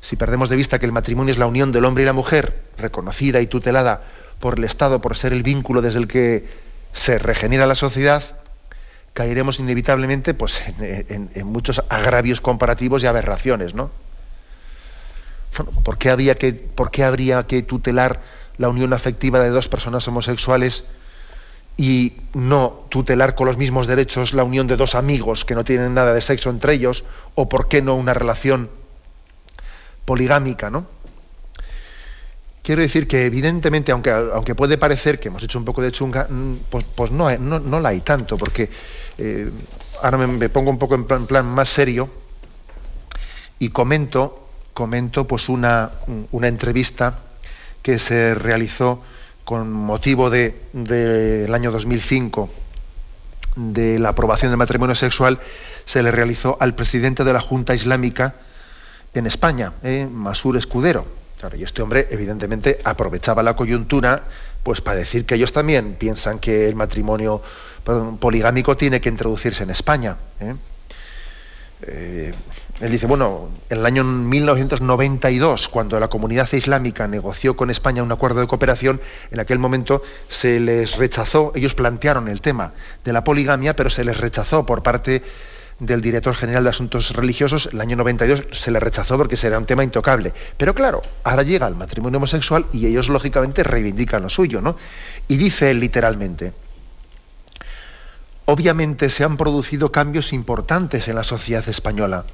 [0.00, 2.62] Si perdemos de vista que el matrimonio es la unión del hombre y la mujer,
[2.78, 4.02] reconocida y tutelada
[4.38, 6.48] por el Estado por ser el vínculo desde el que
[6.94, 8.39] se regenera la sociedad,
[9.14, 13.74] caeremos inevitablemente pues, en, muchos agravios comparativos y aberraciones.
[13.74, 13.90] ¿no?
[15.84, 18.20] ¿por, qué había que, ¿Por qué habría que tutelar
[18.58, 20.84] la unión afectiva de dos personas homosexuales
[21.76, 25.94] y no tutelar con los mismos derechos la unión de dos amigos que no tienen
[25.94, 28.70] nada de sexo entre ellos, o por qué no una relación
[30.04, 30.86] poligámica, ¿no?
[32.62, 36.26] Quiero decir que evidentemente, aunque, aunque puede parecer que hemos hecho un poco de chunga,
[36.28, 38.68] mm, pues, pues no, no, la hay tanto, porque
[39.16, 39.50] eh,
[40.02, 42.10] ahora me, pongo un poco en plan, más serio
[43.58, 45.90] y comento, comento pues una,
[46.32, 47.20] una entrevista
[47.82, 49.02] que se realizó
[49.44, 52.50] con motivo del de, año 2005
[53.56, 55.40] de la aprobación del matrimonio sexual,
[55.86, 58.34] se le realizó al presidente de la Junta Islámica
[59.14, 61.19] en España, eh, Masur Escudero.
[61.56, 64.24] Y este hombre, evidentemente, aprovechaba la coyuntura
[64.62, 67.42] pues para decir que ellos también piensan que el matrimonio
[68.20, 70.16] poligámico tiene que introducirse en España.
[70.38, 70.54] ¿eh?
[71.82, 72.32] Eh,
[72.80, 78.12] él dice, bueno, en el año 1992, cuando la comunidad islámica negoció con España un
[78.12, 79.00] acuerdo de cooperación,
[79.30, 84.04] en aquel momento se les rechazó, ellos plantearon el tema de la poligamia, pero se
[84.04, 85.22] les rechazó por parte
[85.80, 89.64] del director general de Asuntos Religiosos, el año 92 se les rechazó porque será un
[89.64, 90.32] tema intocable.
[90.56, 94.76] Pero claro, ahora llega el matrimonio homosexual y ellos lógicamente reivindican lo suyo, ¿no?
[95.26, 96.52] Y dice literalmente,
[98.44, 102.24] obviamente se han producido cambios importantes en la sociedad española.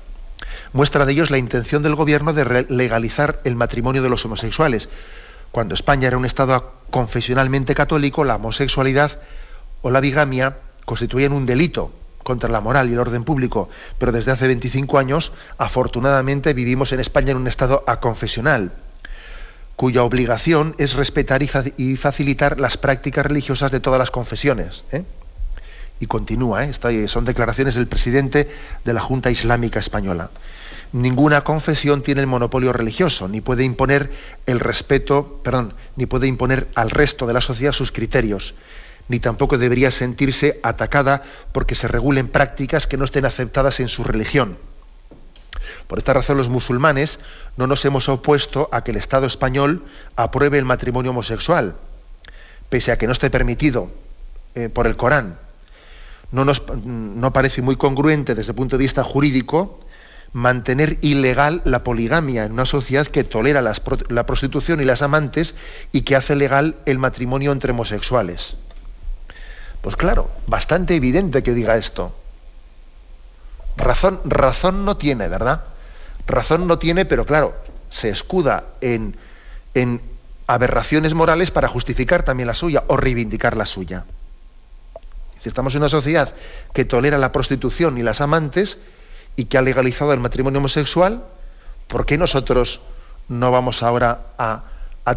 [0.72, 4.88] Muestra de ellos la intención del gobierno de legalizar el matrimonio de los homosexuales.
[5.52, 9.20] Cuando España era un Estado confesionalmente católico, la homosexualidad
[9.82, 11.92] o la bigamia constituían un delito
[12.26, 16.98] contra la moral y el orden público, pero desde hace 25 años, afortunadamente, vivimos en
[16.98, 18.72] España en un Estado aconfesional,
[19.76, 24.84] cuya obligación es respetar y facilitar las prácticas religiosas de todas las confesiones.
[24.90, 25.04] ¿eh?
[26.00, 27.08] y continúa, ¿eh?
[27.08, 28.50] son declaraciones del presidente
[28.84, 30.30] de la Junta Islámica Española.
[30.92, 34.10] Ninguna confesión tiene el monopolio religioso, ni puede imponer
[34.46, 38.54] el respeto, perdón, ni puede imponer al resto de la sociedad sus criterios,
[39.08, 44.04] ni tampoco debería sentirse atacada porque se regulen prácticas que no estén aceptadas en su
[44.04, 44.58] religión.
[45.86, 47.20] Por esta razón los musulmanes
[47.56, 49.84] no nos hemos opuesto a que el Estado español
[50.16, 51.76] apruebe el matrimonio homosexual,
[52.68, 53.90] pese a que no esté permitido
[54.54, 55.38] eh, por el Corán
[56.32, 59.80] no nos no parece muy congruente desde el punto de vista jurídico
[60.32, 65.54] mantener ilegal la poligamia en una sociedad que tolera la prostitución y las amantes
[65.92, 68.56] y que hace legal el matrimonio entre homosexuales.
[69.82, 72.14] Pues claro, bastante evidente que diga esto.
[73.76, 75.62] Razón, razón no tiene, ¿verdad?
[76.26, 77.54] Razón no tiene, pero claro,
[77.90, 79.16] se escuda en,
[79.74, 80.00] en
[80.46, 84.04] aberraciones morales para justificar también la suya o reivindicar la suya.
[85.38, 86.34] Si estamos en una sociedad
[86.72, 88.78] que tolera la prostitución y las amantes
[89.36, 91.24] y que ha legalizado el matrimonio homosexual,
[91.88, 92.80] ¿por qué nosotros
[93.28, 94.64] no vamos ahora a,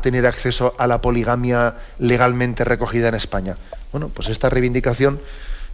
[0.01, 3.57] tener acceso a la poligamia legalmente recogida en España?
[3.91, 5.19] Bueno, pues esta reivindicación,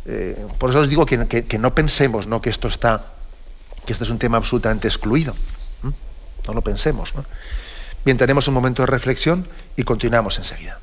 [0.05, 2.41] eh, por eso os digo que, no pensemos ¿no?
[2.41, 3.13] que esto está,
[3.85, 5.35] que este es un tema absolutamente excluido.
[6.47, 7.13] No lo pensemos.
[8.05, 10.79] Bien, tenemos un momento de reflexión y continuamos enseguida.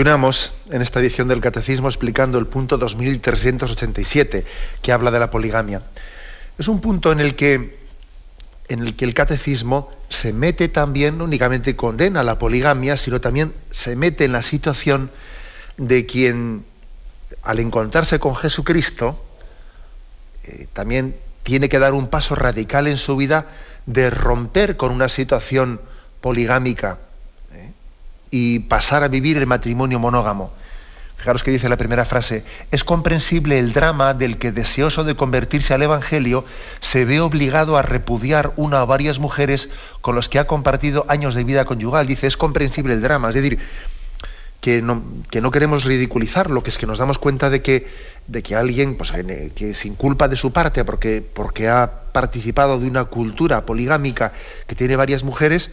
[0.00, 4.46] Continuamos en esta edición del Catecismo explicando el punto 2387
[4.80, 5.82] que habla de la poligamia.
[6.58, 7.78] Es un punto en el que,
[8.68, 13.52] en el, que el Catecismo se mete también, no únicamente condena la poligamia, sino también
[13.72, 15.10] se mete en la situación
[15.76, 16.64] de quien,
[17.42, 19.22] al encontrarse con Jesucristo,
[20.44, 23.48] eh, también tiene que dar un paso radical en su vida
[23.84, 25.78] de romper con una situación
[26.22, 27.00] poligámica
[28.30, 30.52] y pasar a vivir el matrimonio monógamo.
[31.16, 35.74] Fijaros que dice la primera frase, es comprensible el drama del que deseoso de convertirse
[35.74, 36.46] al Evangelio
[36.80, 39.68] se ve obligado a repudiar una o varias mujeres
[40.00, 42.06] con los que ha compartido años de vida conyugal.
[42.06, 43.58] Dice, es comprensible el drama, es decir,
[44.62, 47.88] que no, que no queremos ridiculizarlo, que es que nos damos cuenta de que,
[48.26, 49.12] de que alguien, pues,
[49.54, 54.32] que sin culpa de su parte, porque, porque ha participado de una cultura poligámica
[54.66, 55.70] que tiene varias mujeres,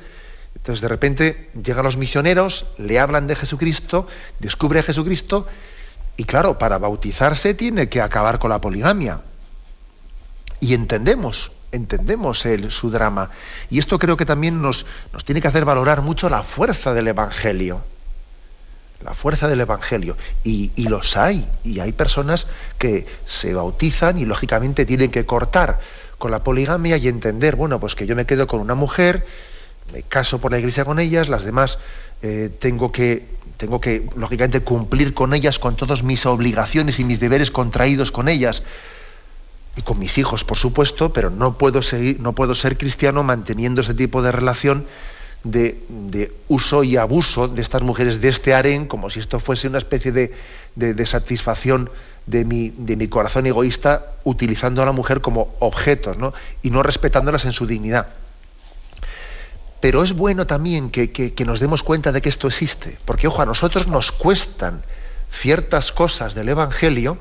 [0.68, 4.06] entonces de repente llegan los misioneros, le hablan de Jesucristo,
[4.40, 5.48] descubre a Jesucristo
[6.18, 9.22] y claro, para bautizarse tiene que acabar con la poligamia.
[10.60, 13.30] Y entendemos, entendemos el, su drama.
[13.70, 17.08] Y esto creo que también nos, nos tiene que hacer valorar mucho la fuerza del
[17.08, 17.82] Evangelio.
[19.06, 20.18] La fuerza del Evangelio.
[20.44, 21.48] Y, y los hay.
[21.64, 22.46] Y hay personas
[22.78, 25.80] que se bautizan y lógicamente tienen que cortar
[26.18, 29.26] con la poligamia y entender, bueno, pues que yo me quedo con una mujer,
[29.94, 31.80] me caso por la iglesia con ellas, las demás
[32.22, 37.20] eh, tengo que tengo que lógicamente cumplir con ellas con todas mis obligaciones y mis
[37.20, 38.64] deberes contraídos con ellas
[39.76, 43.82] y con mis hijos, por supuesto, pero no puedo seguir, no puedo ser cristiano manteniendo
[43.82, 44.86] ese tipo de relación
[45.44, 49.78] de, uso y abuso de estas mujeres de este harén, como si esto fuese una
[49.78, 50.34] especie de,
[50.76, 51.90] de satisfacción
[52.26, 56.34] de mi, de mi, corazón egoísta, utilizando a la mujer como objetos ¿no?
[56.62, 58.08] y no respetándolas en su dignidad.
[59.80, 63.42] Pero es bueno también que, que, nos demos cuenta de que esto existe, porque ojo,
[63.42, 64.84] a nosotros nos cuestan
[65.32, 67.18] ciertas cosas del Evangelio,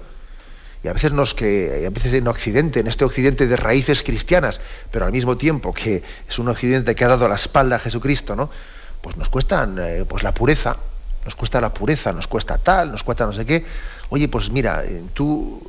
[0.83, 4.61] y a veces nos que a veces en Occidente, en este Occidente de raíces cristianas,
[4.91, 8.37] pero al mismo tiempo que es un Occidente que ha dado la espalda a Jesucristo,
[8.37, 8.51] ¿no?
[9.03, 10.77] Pues nos cuestan eh, pues la pureza,
[11.25, 13.65] nos cuesta la pureza, nos cuesta tal, nos cuesta no sé qué.
[14.11, 15.61] Oye, pues mira, eh, tú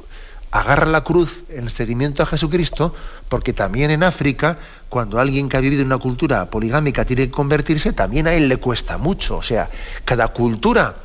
[0.52, 2.96] agarra la cruz en seguimiento a Jesucristo,
[3.30, 4.58] porque también en África,
[4.90, 8.48] cuando alguien que ha vivido en una cultura poligámica tiene que convertirse, también a él
[8.48, 9.38] le cuesta mucho.
[9.38, 9.70] O sea,
[10.06, 10.96] cada cultura,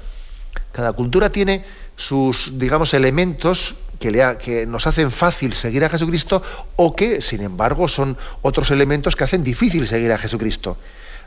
[0.73, 1.65] cada cultura tiene
[1.97, 6.43] sus, digamos, elementos que, que nos hacen fácil seguir a Jesucristo
[6.77, 10.77] o que, sin embargo, son otros elementos que hacen difícil seguir a Jesucristo.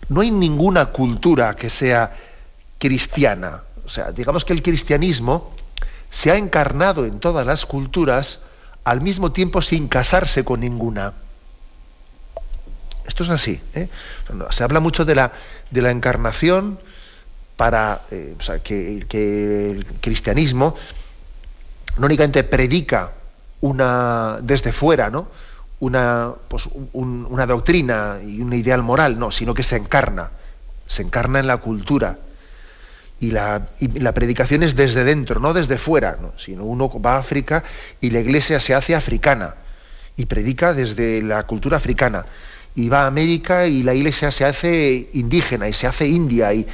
[0.09, 2.15] No hay ninguna cultura que sea
[2.77, 3.63] cristiana.
[3.85, 5.53] O sea, digamos que el cristianismo
[6.15, 8.39] se ha encarnado en todas las culturas
[8.85, 11.11] al mismo tiempo sin casarse con ninguna.
[13.05, 13.59] Esto es así.
[13.73, 13.89] ¿eh?
[14.49, 15.33] Se habla mucho de la,
[15.71, 16.79] de la encarnación
[17.57, 20.77] para eh, que, el cristianismo
[21.97, 23.11] no únicamente predica
[23.59, 25.27] una desde fuera, ¿no?
[25.81, 30.29] Una, pues, una doctrina y un ideal moral, no, sino que se encarna,
[30.87, 32.19] se encarna en la cultura.
[33.19, 33.65] Y la,
[34.13, 37.63] predicación es desde dentro, no desde fuera, sino uno va a África
[38.01, 39.55] y la iglesia se hace africana
[40.17, 42.25] y predica desde la cultura africana.
[42.75, 46.53] Y va a América y la iglesia se hace indígena y se hace india.
[46.53, 46.67] Y,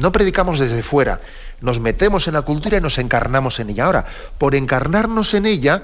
[0.00, 1.20] no predicamos desde fuera,
[1.60, 3.86] nos metemos en la cultura y nos encarnamos en ella.
[3.86, 4.06] Ahora,
[4.38, 5.82] por encarnarnos en ella,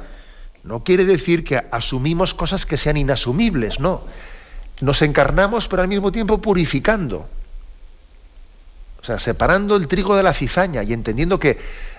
[0.62, 4.02] no quiere decir que asumimos cosas que sean inasumibles, no.
[4.80, 7.28] Nos encarnamos, pero al mismo tiempo purificando.
[9.04, 11.58] O sea, separando el trigo de la cizaña y entendiendo que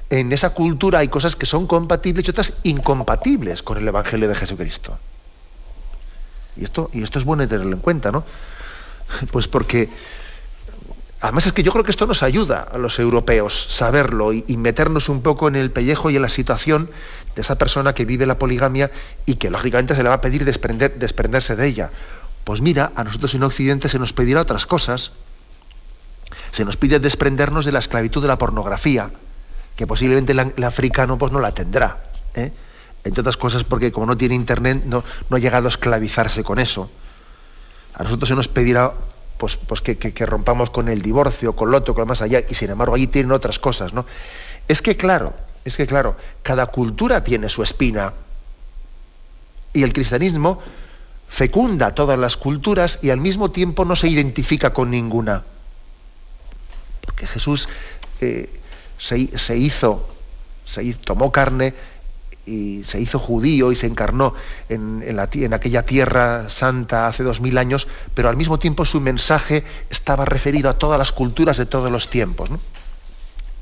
[0.10, 4.34] en esa cultura hay cosas que son compatibles y otras incompatibles con el Evangelio de
[4.34, 4.98] Jesucristo.
[6.58, 8.24] Y esto, y esto es bueno tenerlo en cuenta, ¿no?
[9.32, 9.88] Pues porque
[11.22, 15.08] además es que yo creo que esto nos ayuda a los europeos saberlo y, meternos
[15.08, 16.90] un poco en el pellejo y en la situación
[17.36, 18.90] de esa persona que vive la poligamia
[19.28, 21.92] y que lógicamente se le va a pedir desprender, desprenderse de ella.
[22.46, 25.12] Pues mira, a nosotros en Occidente se nos pedirá otras cosas
[26.56, 29.12] se nos pide desprendernos de la esclavitud de la pornografía,
[29.76, 32.06] que posiblemente el, africano pues, no la tendrá.
[32.34, 32.54] ¿eh?
[33.04, 36.90] Entre otras cosas porque como no tiene internet no, ha llegado a esclavizarse con eso.
[37.94, 38.94] A nosotros se nos pedirá
[39.38, 42.56] pues, pues que, rompamos con el divorcio, con lo otro, con lo más allá, y
[42.56, 43.92] sin embargo allí tienen otras cosas.
[43.92, 44.06] ¿no?
[44.70, 45.34] Es que claro,
[45.66, 48.14] es que claro, cada cultura tiene su espina.
[49.74, 50.62] Y el cristianismo
[51.28, 55.44] fecunda todas las culturas y al mismo tiempo no se identifica con ninguna
[57.16, 57.70] porque Jesús
[58.20, 58.50] eh,
[58.98, 60.06] se, hizo,
[60.66, 61.74] se tomó carne
[62.46, 64.34] y se hizo judío y se encarnó
[64.68, 69.64] en, en, aquella tierra santa hace dos mil años, pero al mismo tiempo su mensaje
[69.90, 72.50] estaba referido a todas las culturas de todos los tiempos.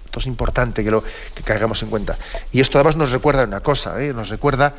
[0.05, 2.17] Esto es importante que lo que caigamos en cuenta.
[2.51, 4.13] Y esto además nos recuerda una cosa, ¿eh?
[4.13, 4.73] nos recuerda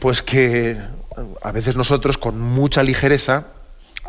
[0.00, 0.78] pues que
[1.40, 3.46] a veces nosotros con mucha ligereza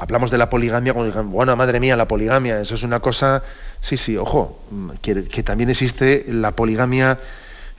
[0.04, 3.42] hablamos de la poligamia como bueno, madre mía, la poligamia, eso es una cosa,
[3.82, 4.60] sí, sí, ojo,
[5.02, 7.20] que, también existe la poligamia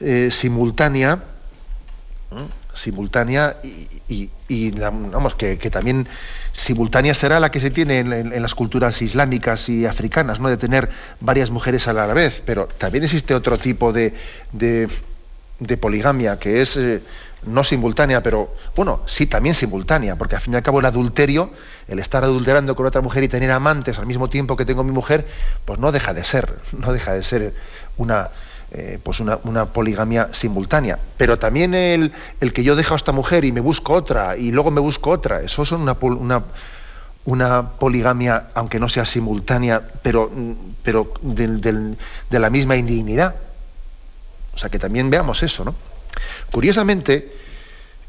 [0.00, 1.22] eh, simultánea,
[2.72, 3.56] simultánea
[4.08, 6.08] y, vamos, que, también
[6.52, 10.48] simultánea será la que se tiene en, las culturas islámicas y africanas, ¿no?
[10.48, 10.88] De tener
[11.20, 14.14] varias mujeres a la vez, pero también existe otro tipo de,
[14.52, 14.88] de,
[15.76, 17.02] poligamia, que es eh,
[17.46, 21.50] no simultánea, pero bueno, sí también simultánea, porque al fin y al cabo el adulterio,
[21.88, 24.92] el estar adulterando con otra mujer y tener amantes al mismo tiempo que tengo mi
[24.92, 25.26] mujer,
[25.64, 27.54] pues no deja de ser, no deja de ser
[27.96, 28.30] una,
[28.72, 30.98] eh, pues una, poligamia simultánea.
[31.16, 34.50] Pero también el, el, que yo dejo a esta mujer y me busco otra y
[34.50, 36.42] luego me busco otra, eso son una, una,
[37.24, 40.30] una poligamia, aunque no sea simultánea, pero,
[40.82, 43.34] pero de la misma indignidad.
[44.54, 45.74] O sea que también veamos eso, ¿no?
[46.50, 47.30] Curiosamente,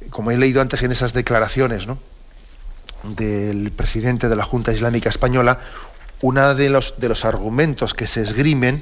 [0.10, 1.88] como he leído antes en esas declaraciones
[3.03, 5.60] del presidente de la Junta Islámica Española,
[6.22, 8.82] uno de los, de los argumentos que se esgrimen,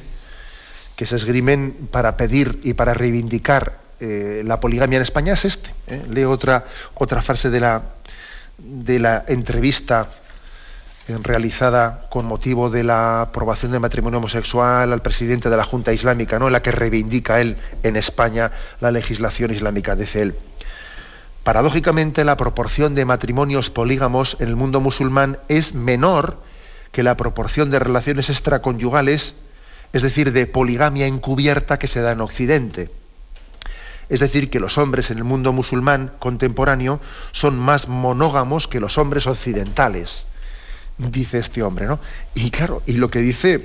[0.96, 5.72] que se esgrimen para pedir y para reivindicar eh, la poligamia en España es este.
[5.88, 6.04] ¿eh?
[6.10, 6.66] Leo otra,
[6.96, 7.84] otra frase de la,
[8.58, 10.10] de la entrevista
[11.08, 16.40] realizada con motivo de la aprobación del matrimonio homosexual al presidente de la Junta Islámica,
[16.40, 16.48] ¿no?
[16.48, 20.36] en la que reivindica él en España la legislación islámica, dice él.
[21.44, 26.38] Paradójicamente, la proporción de matrimonios polígamos en el mundo musulmán es menor
[26.94, 29.36] que la proporción de relaciones extraconyugales,
[29.92, 32.92] es decir, de poligamia encubierta que se da en Occidente.
[34.08, 37.02] Es decir, que los hombres en el mundo musulmán contemporáneo
[37.34, 40.26] son más monógamos que los hombres occidentales
[41.12, 42.00] dice este hombre, ¿no?
[42.34, 43.62] Y claro, y lo que dice,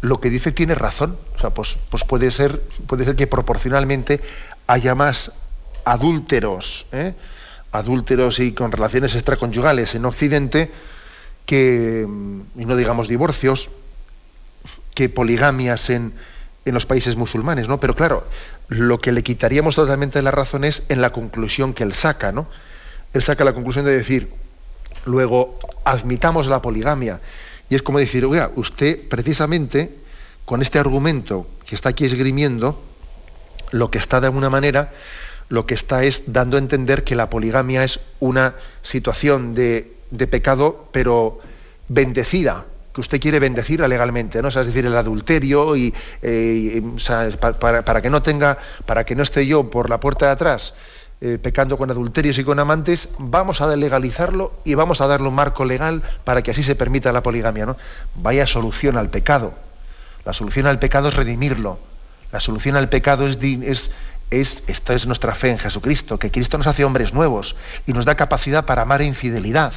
[0.00, 1.16] lo que dice tiene razón.
[1.36, 4.20] O sea, pues, pues puede ser, puede ser que proporcionalmente
[4.66, 5.32] haya más
[5.84, 7.14] adúlteros, ¿eh?
[7.72, 10.70] adúlteros y con relaciones extraconyugales en Occidente
[11.46, 12.06] que,
[12.56, 13.70] y no digamos divorcios,
[14.94, 16.12] que poligamias en,
[16.64, 17.80] en los países musulmanes, ¿no?
[17.80, 18.26] Pero claro,
[18.68, 22.46] lo que le quitaríamos totalmente la razón es en la conclusión que él saca, ¿no?
[23.12, 24.32] Él saca la conclusión de decir,
[25.04, 27.20] Luego, admitamos la poligamia.
[27.68, 29.94] Y es como decir, oiga, usted precisamente
[30.44, 32.82] con este argumento que está aquí esgrimiendo,
[33.70, 34.92] lo que está de alguna manera,
[35.48, 39.92] lo que está es dando a entender que la poligamia es una situación de,
[40.28, 41.38] pecado, pero
[41.88, 44.48] bendecida, que usted quiere bendecirla legalmente, ¿no?
[44.48, 46.82] es decir, el adulterio y, eh,
[47.60, 50.74] para, que no tenga, para que no esté yo por la puerta de atrás
[51.22, 55.34] eh, pecando con adulterios y con amantes, vamos a legalizarlo y vamos a darle un
[55.34, 57.66] marco legal para que así se permita la poligamia.
[57.66, 57.76] ¿no?
[58.14, 59.52] Vaya solución al pecado.
[60.24, 61.78] La solución al pecado es redimirlo.
[62.32, 63.90] La solución al pecado es, es,
[64.30, 67.54] es, esta es nuestra fe en Jesucristo, que Cristo nos hace hombres nuevos
[67.86, 69.74] y nos da capacidad para amar en fidelidad.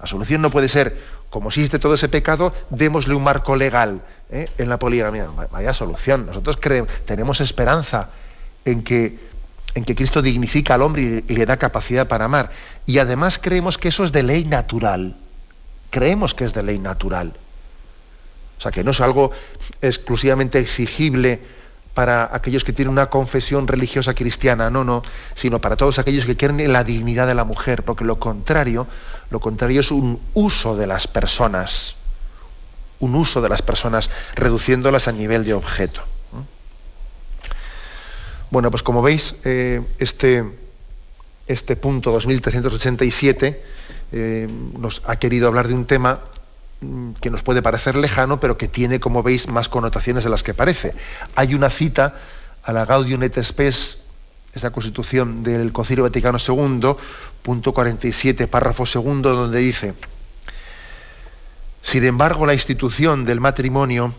[0.00, 0.98] La solución no puede ser,
[1.28, 4.48] como existe todo ese pecado, démosle un marco legal ¿eh?
[4.58, 5.28] en la poligamia.
[5.52, 6.26] Vaya solución.
[6.26, 6.58] Nosotros
[7.04, 8.08] tenemos esperanza
[8.64, 9.29] en que
[9.74, 12.50] en que Cristo dignifica al hombre y le da capacidad para amar.
[12.86, 15.16] Y además creemos que eso es de ley natural.
[15.90, 17.32] Creemos que es de ley natural.
[18.58, 19.30] O sea, que no es algo
[19.80, 21.40] exclusivamente exigible
[21.94, 25.02] para aquellos que tienen una confesión religiosa cristiana, no, no,
[25.34, 28.86] sino para todos aquellos que quieren la dignidad de la mujer, porque lo contrario,
[29.30, 31.96] lo contrario es un uso de las personas,
[33.00, 36.02] un uso de las personas, reduciéndolas a nivel de objeto.
[38.50, 40.44] Bueno, pues como veis, eh, este,
[41.46, 43.62] este punto 2387
[44.10, 46.18] eh, nos ha querido hablar de un tema
[46.80, 50.42] mm, que nos puede parecer lejano, pero que tiene, como veis, más connotaciones de las
[50.42, 50.94] que parece.
[51.36, 52.16] Hay una cita
[52.64, 53.98] a la Gaudium et Spes,
[54.52, 56.96] esa constitución del Concilio Vaticano II,
[57.42, 59.94] punto 47, párrafo segundo, donde dice,
[61.82, 64.12] sin embargo, la institución del matrimonio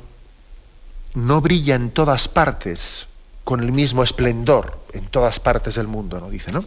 [1.16, 3.08] no brilla en todas partes
[3.52, 6.30] con el mismo esplendor en todas partes del mundo, ¿no?
[6.30, 6.64] Dice, ¿no?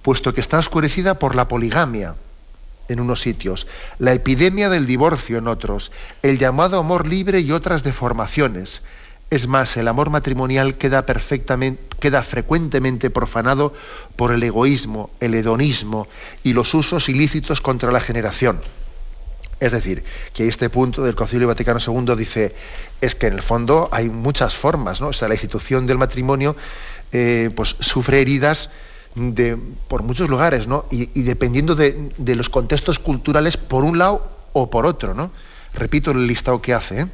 [0.00, 2.14] Puesto que está oscurecida por la poligamia
[2.86, 3.66] en unos sitios,
[3.98, 5.90] la epidemia del divorcio en otros,
[6.22, 8.82] el llamado amor libre y otras deformaciones.
[9.28, 13.74] Es más, el amor matrimonial queda perfectamente, queda frecuentemente profanado
[14.14, 16.06] por el egoísmo, el hedonismo
[16.44, 18.60] y los usos ilícitos contra la generación.
[19.60, 22.54] Es decir, que este punto del Concilio Vaticano II dice,
[23.00, 25.08] es que en el fondo hay muchas formas, ¿no?
[25.08, 26.56] O sea, la institución del matrimonio
[27.12, 28.70] eh, pues sufre heridas
[29.88, 30.86] por muchos lugares, ¿no?
[30.90, 35.30] Y, dependiendo de, los contextos culturales, por un lado o por otro, ¿no?
[35.74, 37.06] Repito el listado que hace, ¿eh?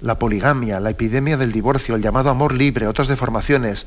[0.00, 3.86] La poligamia, la epidemia del divorcio, el llamado amor libre, otras deformaciones,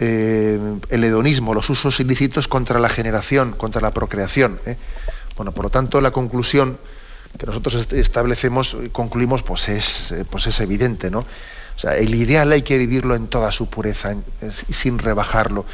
[0.00, 0.58] eh,
[0.90, 4.60] el hedonismo, los usos ilícitos contra la generación, contra la procreación.
[5.38, 6.78] Bueno, por lo tanto, la conclusión
[7.38, 11.20] que nosotros establecemos, concluimos, pues es, eh, pues es evidente, ¿no?
[11.20, 14.16] O sea, el ideal hay que vivirlo en toda su pureza,
[14.68, 15.64] sin rebajarlo.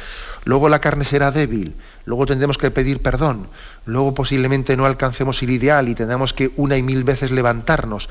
[0.43, 1.73] Luego la carne será débil,
[2.05, 3.47] luego tendremos que pedir perdón,
[3.87, 8.07] luego posiblemente no alcancemos el ideal y tendremos que una y mil veces levantarnos,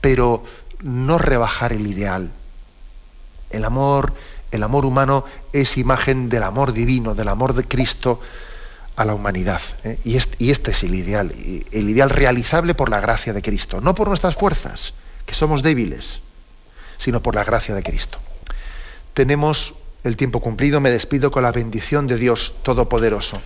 [0.00, 0.42] pero
[0.80, 2.30] no rebajar el ideal.
[3.50, 4.14] El amor,
[4.52, 8.20] el amor humano es imagen del amor divino, del amor de Cristo
[8.96, 9.60] a la humanidad.
[9.84, 9.98] ¿eh?
[10.04, 11.32] Y, este, y, este, es el ideal,
[11.72, 14.94] el ideal realizable por la gracia de Cristo, no por nuestras fuerzas,
[15.26, 16.20] que somos débiles,
[16.98, 18.18] sino por la gracia de Cristo.
[19.14, 19.74] Tenemos
[20.04, 23.40] el tiempo cumplido, me despido con la bendición de Dios Todopoderoso.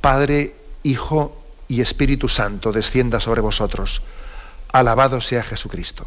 [0.00, 4.02] Padre, Hijo y Espíritu Santo, descienda sobre vosotros.
[4.70, 6.06] Alabado sea Jesucristo.